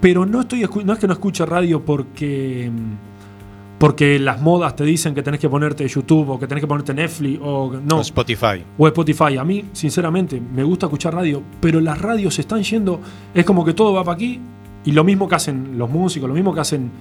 [0.00, 2.70] Pero no, estoy no es que no escuche radio porque,
[3.82, 6.94] porque las modas te dicen que tenés que ponerte YouTube o que tenés que ponerte
[6.94, 7.96] Netflix o no.
[7.98, 8.62] O Spotify.
[8.78, 9.36] o Spotify.
[9.38, 13.00] A mí, sinceramente, me gusta escuchar radio, pero las radios se están yendo.
[13.34, 14.38] Es como que todo va para aquí
[14.84, 16.92] y lo mismo que hacen los músicos, lo mismo que hacen.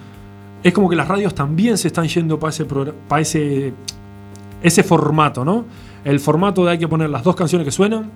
[0.63, 3.73] Es como que las radios también se están yendo para ese, para ese,
[4.63, 5.65] ese formato, ¿no?
[6.03, 8.09] El formato de hay que poner las dos canciones que suenan,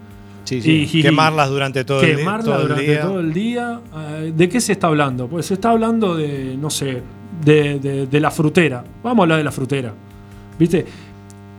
[0.44, 0.88] Sí, sí.
[0.92, 2.16] Y- Quemarlas durante todo el día.
[2.18, 3.02] quemarla todo el durante día.
[3.02, 3.80] todo el día.
[3.96, 5.28] Eh, ¿De qué se está hablando?
[5.28, 7.02] Pues se está hablando de, no sé,
[7.44, 8.84] de, de- de la frutera.
[9.04, 9.94] Vamos a hablar de la frutera.
[10.60, 10.86] ¿Viste?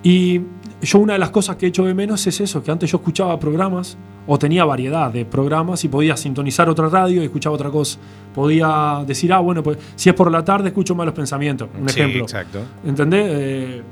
[0.03, 0.41] Y
[0.83, 3.39] yo una de las cosas que echo de menos es eso, que antes yo escuchaba
[3.41, 3.97] programas
[4.27, 7.99] o tenía variedad de programas y podía sintonizar otra radio y escuchaba otra cosa.
[8.35, 11.69] Podía decir, ah, bueno, pues si es por la tarde escucho malos pensamientos.
[11.81, 12.23] Un Sí, ejemplo.
[12.23, 12.61] exacto.
[12.85, 13.27] ¿Entendés?
[13.31, 13.83] Eh,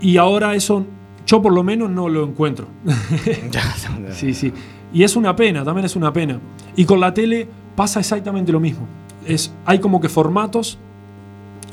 [0.00, 0.84] y ahora eso,
[1.26, 2.66] yo por lo menos no lo encuentro.
[4.12, 4.52] Sí, sí.
[4.92, 6.38] Y es una pena, también es una pena.
[6.76, 8.86] Y con la tele pasa exactamente lo mismo.
[9.26, 10.78] Es, hay como que formatos.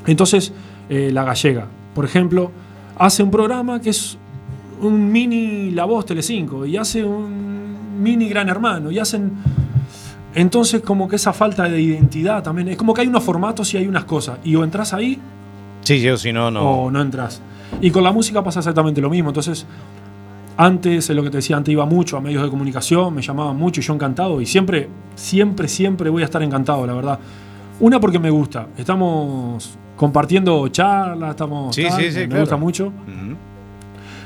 [0.05, 0.53] Entonces,
[0.89, 2.51] eh, la gallega, por ejemplo,
[2.97, 4.17] hace un programa que es
[4.81, 9.31] un mini La Voz Telecinco y hace un mini Gran Hermano y hacen...
[10.35, 13.77] Entonces, como que esa falta de identidad también, es como que hay unos formatos y
[13.77, 14.39] hay unas cosas.
[14.43, 15.19] Y o entras ahí
[15.83, 16.61] Sí, yo si no, no.
[16.63, 17.41] o no entras.
[17.81, 19.29] Y con la música pasa exactamente lo mismo.
[19.29, 19.65] Entonces,
[20.63, 23.57] antes, es lo que te decía, antes iba mucho a medios de comunicación, me llamaban
[23.57, 24.41] mucho y yo encantado.
[24.41, 27.19] Y siempre, siempre, siempre voy a estar encantado, la verdad.
[27.79, 28.67] Una porque me gusta.
[28.77, 31.75] Estamos compartiendo charlas, estamos.
[31.75, 32.41] Sí, tal, sí, sí, me claro.
[32.41, 32.91] gusta mucho.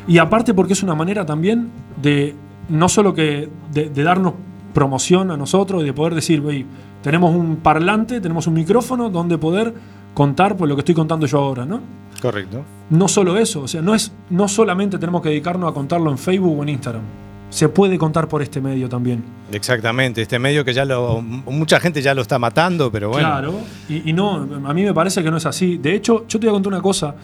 [0.07, 1.69] Y aparte porque es una manera también
[2.01, 2.33] de
[2.69, 4.33] no solo que de, de darnos
[4.73, 6.65] promoción a nosotros y de poder decir, "Wey,
[7.01, 9.73] tenemos un parlante, tenemos un micrófono donde poder
[10.13, 11.79] contar por lo que estoy contando yo ahora, ¿no?
[12.21, 12.63] Correcto.
[12.89, 16.17] No solo eso, o sea, no es no solamente tenemos que dedicarnos a contarlo en
[16.17, 17.03] Facebook o en Instagram.
[17.49, 19.23] Se puede contar por este medio también.
[19.53, 20.21] Exactamente.
[20.21, 21.21] Este medio que ya lo.
[21.21, 23.25] Mucha gente ya lo está matando, pero bueno.
[23.25, 23.53] Claro,
[23.87, 25.77] y, y no, a mí me parece que no es así.
[25.77, 27.15] De hecho, yo te voy a contar una cosa.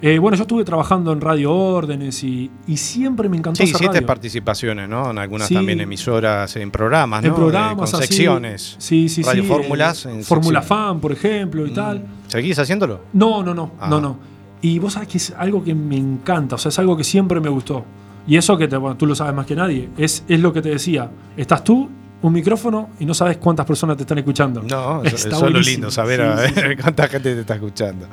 [0.00, 3.74] Eh, bueno, yo estuve trabajando en Radio Órdenes y, y siempre me encantó Sí, hacer
[3.74, 4.06] hiciste radio.
[4.06, 5.10] participaciones, ¿no?
[5.10, 5.54] En algunas Sí.
[5.54, 7.28] también emisoras, en programas, ¿no?
[7.28, 8.08] en programas con así.
[8.08, 8.76] secciones.
[8.78, 9.48] Sí, sí, Radio sí.
[9.48, 10.06] Fórmulas.
[10.06, 10.62] eh, Fórmula.
[10.62, 12.02] Fan, por ejemplo, y tal.
[12.28, 13.00] ¿Seguís haciéndolo?
[13.12, 13.88] No, no, no, Ah.
[13.90, 14.35] no, no.
[14.66, 17.40] Y vos sabés que es algo que me encanta, o sea, es algo que siempre
[17.40, 17.84] me gustó.
[18.26, 20.60] Y eso que te- bueno, tú lo sabes más que nadie, es, es lo que
[20.62, 21.08] te decía.
[21.36, 21.88] Estás tú,
[22.22, 24.62] un micrófono y no sabes cuántas personas te están escuchando.
[24.62, 28.06] No, eso, Está eso es lo lindo, saber Sí, sí, cuánta gente te está escuchando.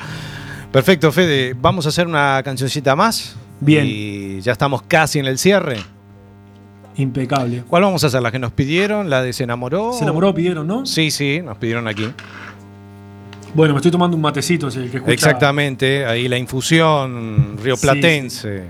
[0.72, 1.56] Perfecto, Fede.
[1.60, 3.36] Vamos a hacer una cancioncita más.
[3.60, 3.86] Bien.
[3.88, 5.78] Y ya estamos casi en el cierre.
[6.97, 7.64] Impecable.
[7.68, 8.22] ¿Cuál vamos a hacer?
[8.22, 9.10] ¿La que nos pidieron?
[9.10, 9.93] ¿La de Se enamoró?
[9.93, 10.86] Se enamoró, pidieron, ¿no?
[10.86, 12.08] Sí, sí, nos pidieron aquí.
[13.54, 15.14] Bueno, me estoy tomando un matecito, es el que escucha.
[15.14, 18.64] Exactamente, ahí la infusión rioplatense.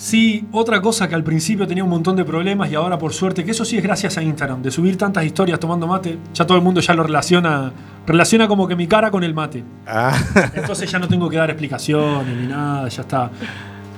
[0.00, 3.44] Sí, otra cosa que al principio tenía un montón de problemas y ahora por suerte,
[3.44, 6.56] que eso sí es gracias a Instagram, de subir tantas historias tomando mate, ya todo
[6.56, 7.70] el mundo ya lo relaciona,
[8.06, 9.62] relaciona como que mi cara con el mate.
[9.86, 10.18] Ah,
[10.54, 13.30] Entonces ya no tengo que dar explicaciones ni nada, ya está.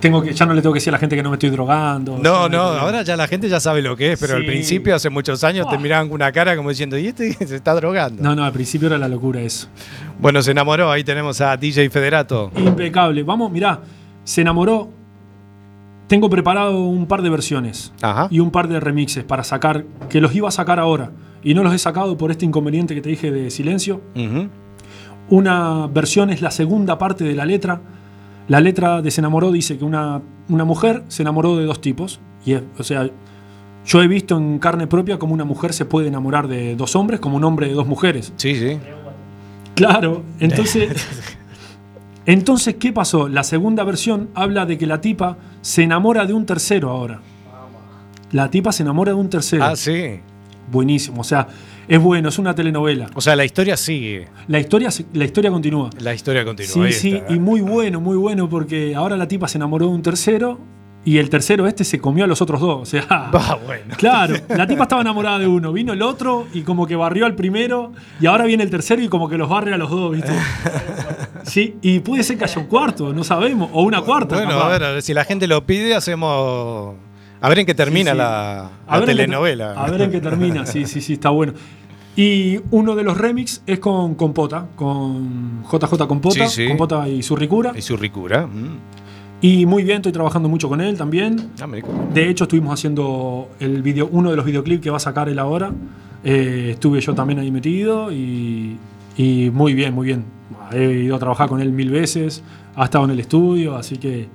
[0.02, 1.48] Tengo que, ya no le tengo que decir a la gente que no me estoy
[1.50, 2.18] drogando.
[2.18, 5.08] no, no, ahora ya la gente ya sabe lo que es, pero al principio, hace
[5.10, 5.78] muchos años, te Ah.
[5.78, 8.20] miraban con una cara como diciendo, ¿y este se está drogando?
[8.22, 9.68] No, no, al principio era la locura eso.
[10.20, 12.50] Bueno, se enamoró, ahí tenemos a DJ Federato.
[12.56, 13.22] Impecable.
[13.22, 13.80] Vamos, mirá,
[14.24, 14.90] se enamoró.
[16.08, 18.26] Tengo preparado un par de versiones Ajá.
[18.30, 21.12] y un par de remixes para sacar, que los iba a sacar ahora.
[21.44, 24.00] Y no los he sacado por este inconveniente que te dije de silencio.
[25.30, 27.80] Una versión es la segunda parte de la letra.
[28.48, 32.20] La letra de Se enamoró dice que una, una mujer se enamoró de dos tipos.
[32.44, 33.08] Y es- o sea,
[33.86, 37.20] yo he visto en carne propia cómo una mujer se puede enamorar de dos hombres,
[37.20, 38.32] como un hombre de dos mujeres.
[38.36, 38.78] Sí, sí.
[39.74, 41.06] Claro, entonces.
[42.26, 43.28] entonces, ¿qué pasó?
[43.28, 47.20] La segunda versión habla de que la tipa se enamora de un tercero ahora.
[48.32, 49.64] La tipa se enamora de un tercero.
[49.64, 50.20] Ah, sí.
[50.70, 51.20] Buenísimo.
[51.20, 51.48] O sea,
[51.92, 53.10] es bueno, es una telenovela.
[53.14, 54.26] O sea, la historia sigue.
[54.48, 55.90] La historia, la historia continúa.
[56.00, 56.72] La historia continúa.
[56.72, 57.34] Sí, ahí sí, está.
[57.34, 60.58] y muy bueno, muy bueno, porque ahora la tipa se enamoró de un tercero
[61.04, 62.80] y el tercero este se comió a los otros dos.
[62.80, 63.28] O sea,
[63.66, 63.94] bueno.
[63.98, 67.34] claro, la tipa estaba enamorada de uno, vino el otro y como que barrió al
[67.34, 70.32] primero y ahora viene el tercero y como que los barre a los dos, ¿viste?
[71.42, 74.36] Sí, y puede ser que haya un cuarto, no sabemos, o una cuarta.
[74.36, 74.64] Bueno, capaz.
[74.64, 76.94] a ver, a ver, si la gente lo pide, hacemos.
[77.42, 78.18] A ver en qué termina Sí, sí.
[78.18, 78.70] la,
[79.04, 79.72] telenovela.
[79.72, 81.52] a ver en qué termina, sí, sí, sí, está bueno.
[82.14, 86.68] Y uno de los remix es con Compota, con JJ Compota, Sí, sí.
[86.68, 87.72] Compota y su ricura.
[87.74, 88.46] Y su ricura.
[88.46, 88.76] mm.
[89.40, 91.50] Y muy bien, estoy trabajando mucho con él también.
[91.60, 91.66] Ah.
[92.14, 95.40] De hecho, estuvimos haciendo el video, uno de los videoclips que va a sacar él
[95.40, 95.72] ahora.
[96.22, 98.76] Eh, estuve yo también ahí metido y,
[99.16, 100.24] y muy bien, muy bien.
[100.70, 102.44] He ido a trabajar con él mil veces,
[102.76, 104.28] ha estado en el estudio, así que,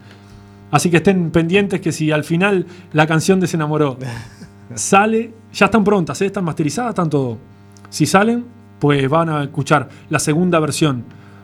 [0.72, 3.98] así que estén pendientes que si al final la canción de Se enamoró
[4.76, 6.26] sale, ya están prontas, ¿eh?
[6.26, 7.38] están masterizadas, están todo.
[7.90, 8.46] Si salen,
[8.80, 11.04] pues van a escuchar la segunda versión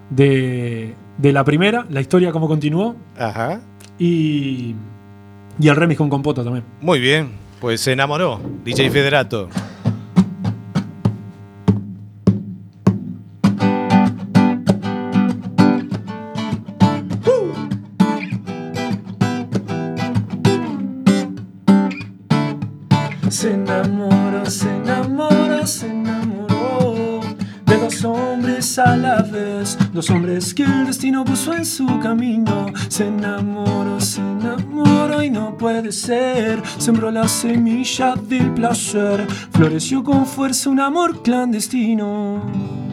[0.10, 3.62] de, de la primera, la historia como continuó, Ajá.
[3.98, 4.76] y,
[5.60, 6.64] y el remix con compota también.
[6.82, 7.30] Muy bien.
[7.60, 8.42] Pues se enamoró.
[8.66, 9.48] DJ Federato.
[29.94, 32.66] Dos hombres que el destino puso en su camino.
[32.90, 36.62] Se enamoró, se enamoró y no puede ser.
[36.80, 42.93] Sembró la semilla del placer, floreció con fuerza un amor clandestino.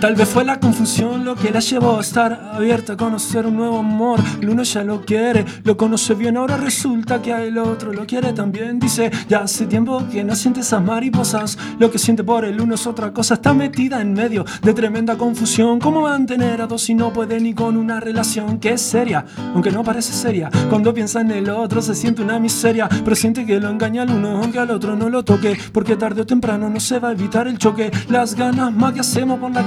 [0.00, 3.56] Tal vez fue la confusión lo que la llevó a estar abierta a conocer un
[3.56, 4.18] nuevo amor.
[4.40, 8.32] El uno ya lo quiere, lo conoce bien, ahora resulta que el otro lo quiere
[8.32, 8.80] también.
[8.80, 11.56] Dice, ya hace tiempo que no siente esas mariposas.
[11.78, 15.16] Lo que siente por el uno es otra cosa, está metida en medio de tremenda
[15.16, 15.78] confusión.
[15.78, 19.24] ¿Cómo mantener a dos si no puede ni con una relación que es seria?
[19.54, 23.46] Aunque no parece seria, cuando piensa en el otro se siente una miseria, pero siente
[23.46, 26.68] que lo engaña al uno, aunque al otro no lo toque, porque tarde o temprano
[26.68, 27.90] no se va a evitar el choque.
[28.08, 29.61] Las ganas más que hacemos con la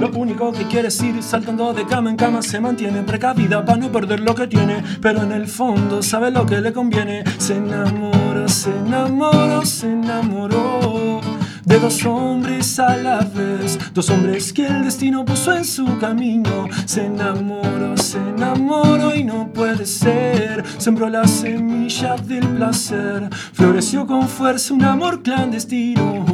[0.00, 3.78] lo único que quiere es ir saltando de cama en cama, se mantiene precavida para
[3.78, 7.24] no perder lo que tiene, pero en el fondo sabe lo que le conviene.
[7.38, 11.20] Se enamoró, se enamoró, se enamoró
[11.64, 16.68] de dos hombres a la vez, dos hombres que el destino puso en su camino.
[16.84, 20.64] Se enamoró, se enamoró y no puede ser.
[20.78, 26.24] Sembró la semilla del placer, floreció con fuerza un amor clandestino.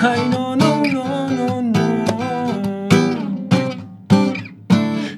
[0.00, 0.39] No, no, ay, no,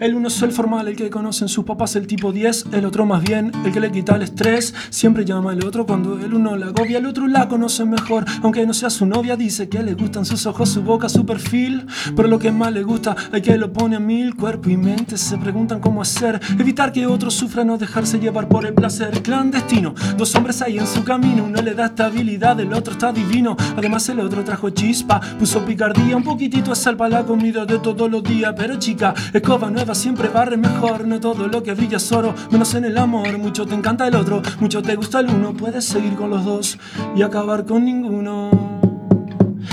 [0.02, 2.66] El uno es el formal, el que conocen sus papás, el tipo 10.
[2.72, 4.74] El otro más bien, el que le quita el estrés.
[4.90, 6.98] Siempre llama al otro cuando el uno la agobia.
[6.98, 9.36] El otro la conoce mejor, aunque no sea su novia.
[9.36, 11.86] Dice que le gustan sus ojos, su boca, su perfil.
[12.16, 14.34] Pero lo que más le gusta, hay que lo pone a mil.
[14.34, 16.40] Cuerpo y mente se preguntan cómo hacer.
[16.58, 19.94] Evitar que otro sufra, no dejarse llevar por el placer clandestino.
[20.16, 23.56] Dos hombres ahí en su camino, uno le da estabilidad, el otro está divino.
[23.76, 28.10] Además, el otro trajo chispa, puso picardía, un poquitito de sal la comida de todos
[28.10, 28.52] los días.
[28.56, 31.06] Pero chica, escoba nueva siempre barre mejor.
[31.06, 33.38] No todo lo que brilla es oro, menos en el amor.
[33.38, 35.54] Mucho te encanta el otro, mucho te gusta el uno.
[35.54, 36.78] Puedes seguir con los dos
[37.16, 38.50] y acabar con ninguno.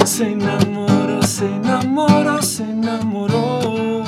[0.05, 3.98] Se enamoró, se enamoró, se enamoró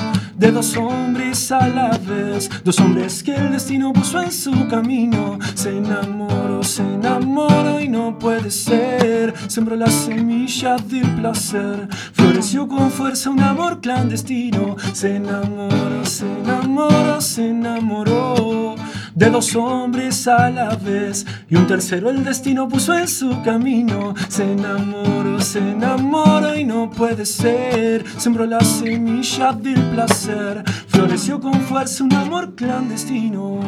[0.42, 5.38] de dos hombres a la vez, dos hombres que el destino puso en su camino.
[5.54, 9.32] Se enamoró, se enamoró y no puede ser.
[9.46, 14.74] Sembró la semilla del placer, floreció con fuerza un amor clandestino.
[14.92, 18.74] Se enamoró, se enamoró, se enamoró
[19.14, 24.14] de dos hombres a la vez y un tercero el destino puso en su camino.
[24.28, 28.04] Se enamoró, se enamoró y no puede ser.
[28.18, 33.60] Sembró la semilla del placer, floreció con fuerza un amor clandestino.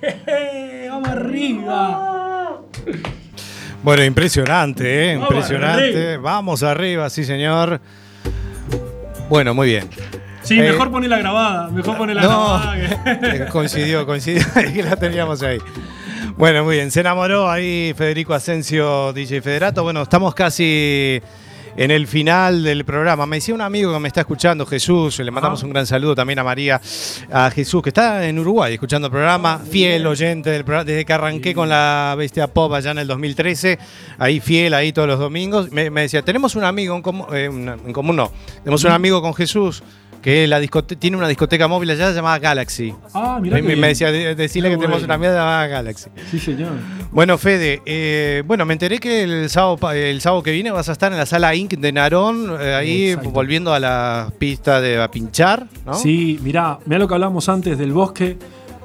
[0.00, 2.60] Jeje, Vamos arriba.
[3.82, 5.16] Bueno, impresionante, ¿eh?
[5.16, 5.84] Vamos Impresionante.
[6.08, 6.22] arriba.
[6.22, 7.80] Vamos arriba, sí, señor.
[9.28, 9.88] Bueno, muy bien.
[10.44, 12.76] Sí, Eh, mejor poner la grabada, mejor la No, grabada.
[13.06, 15.58] eh, coincidió, coincidió que la teníamos ahí.
[16.36, 16.90] Bueno, muy bien.
[16.90, 19.82] Se enamoró ahí Federico Asensio, DJ Federato.
[19.82, 21.20] Bueno, estamos casi
[21.76, 23.26] en el final del programa.
[23.26, 25.66] Me decía un amigo que me está escuchando, Jesús, le mandamos Ajá.
[25.66, 26.80] un gran saludo también a María,
[27.32, 31.12] a Jesús, que está en Uruguay escuchando el programa, fiel oyente del programa, desde que
[31.12, 33.78] arranqué con la Bestia Pop allá en el 2013,
[34.18, 35.70] ahí fiel, ahí todos los domingos.
[35.72, 38.30] Me, me decía, tenemos un amigo en común, eh, en común no,
[38.62, 39.82] tenemos un amigo con Jesús
[40.24, 40.58] que la
[40.98, 42.94] tiene una discoteca móvil allá llamada Galaxy.
[43.12, 46.08] Ah, mirá Me, me- decía, de- decirle que tenemos una amiga llamada Galaxy.
[46.30, 46.72] Sí, señor.
[47.12, 50.92] Bueno, Fede, eh, bueno, me enteré que el sábado, el sábado que viene vas a
[50.92, 51.74] estar en la sala Inc.
[51.74, 53.32] de Narón, eh, ahí Exacto.
[53.32, 55.92] volviendo a la pista de a pinchar, ¿no?
[55.92, 58.38] Sí, mirá, mirá lo que hablamos antes del bosque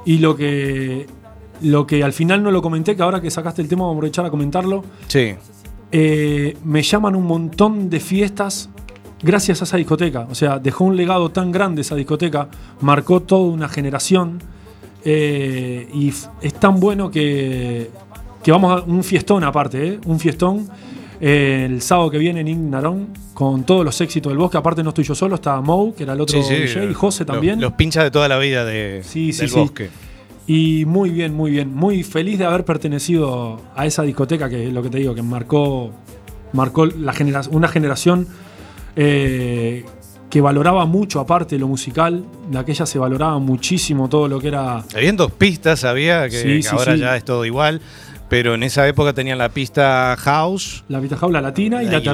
[0.06, 1.08] y lo que,
[1.62, 3.98] lo que al final no lo comenté, que ahora que sacaste el tema vamos a
[4.00, 4.84] aprovechar a comentarlo.
[5.08, 5.36] Sí.
[5.94, 8.70] Eh, me llaman un montón de fiestas
[9.22, 10.28] gracias a esa discoteca.
[10.30, 12.48] O sea, dejó un legado tan grande esa discoteca,
[12.82, 14.40] marcó toda una generación
[15.06, 16.10] eh, y
[16.42, 17.90] es tan bueno que,
[18.44, 20.00] que vamos a un fiestón aparte, ¿eh?
[20.06, 20.68] un fiestón.
[21.22, 24.58] eh, el sábado que viene en Ignarón con todos los éxitos del bosque.
[24.58, 26.94] Aparte, no estoy yo solo, está Mou, que era el otro Sí, sí, DJ, y
[26.94, 27.60] José también.
[27.62, 29.90] Los, pinchas de toda la vida de, Sí, del bosque.
[30.48, 31.74] Y muy bien, muy bien.
[31.76, 35.22] Muy feliz de haber pertenecido a esa discoteca que es lo que te digo, que
[35.22, 35.92] marcó,
[36.54, 38.28] marcó la genera- una generación
[39.02, 39.86] eh,
[40.30, 42.24] que valoraba mucho, aparte de lo musical.
[42.52, 44.84] De aquella se valoraba muchísimo todo lo que era.
[44.93, 47.00] Habían dos pistas, sabía que, Sí, que sí, ahora sí.
[47.00, 47.80] ya es todo igual,
[48.28, 51.93] pero en esa época tenían la pista house La Vita Jaula Latina y Y la
[51.93, 52.14] la Terraza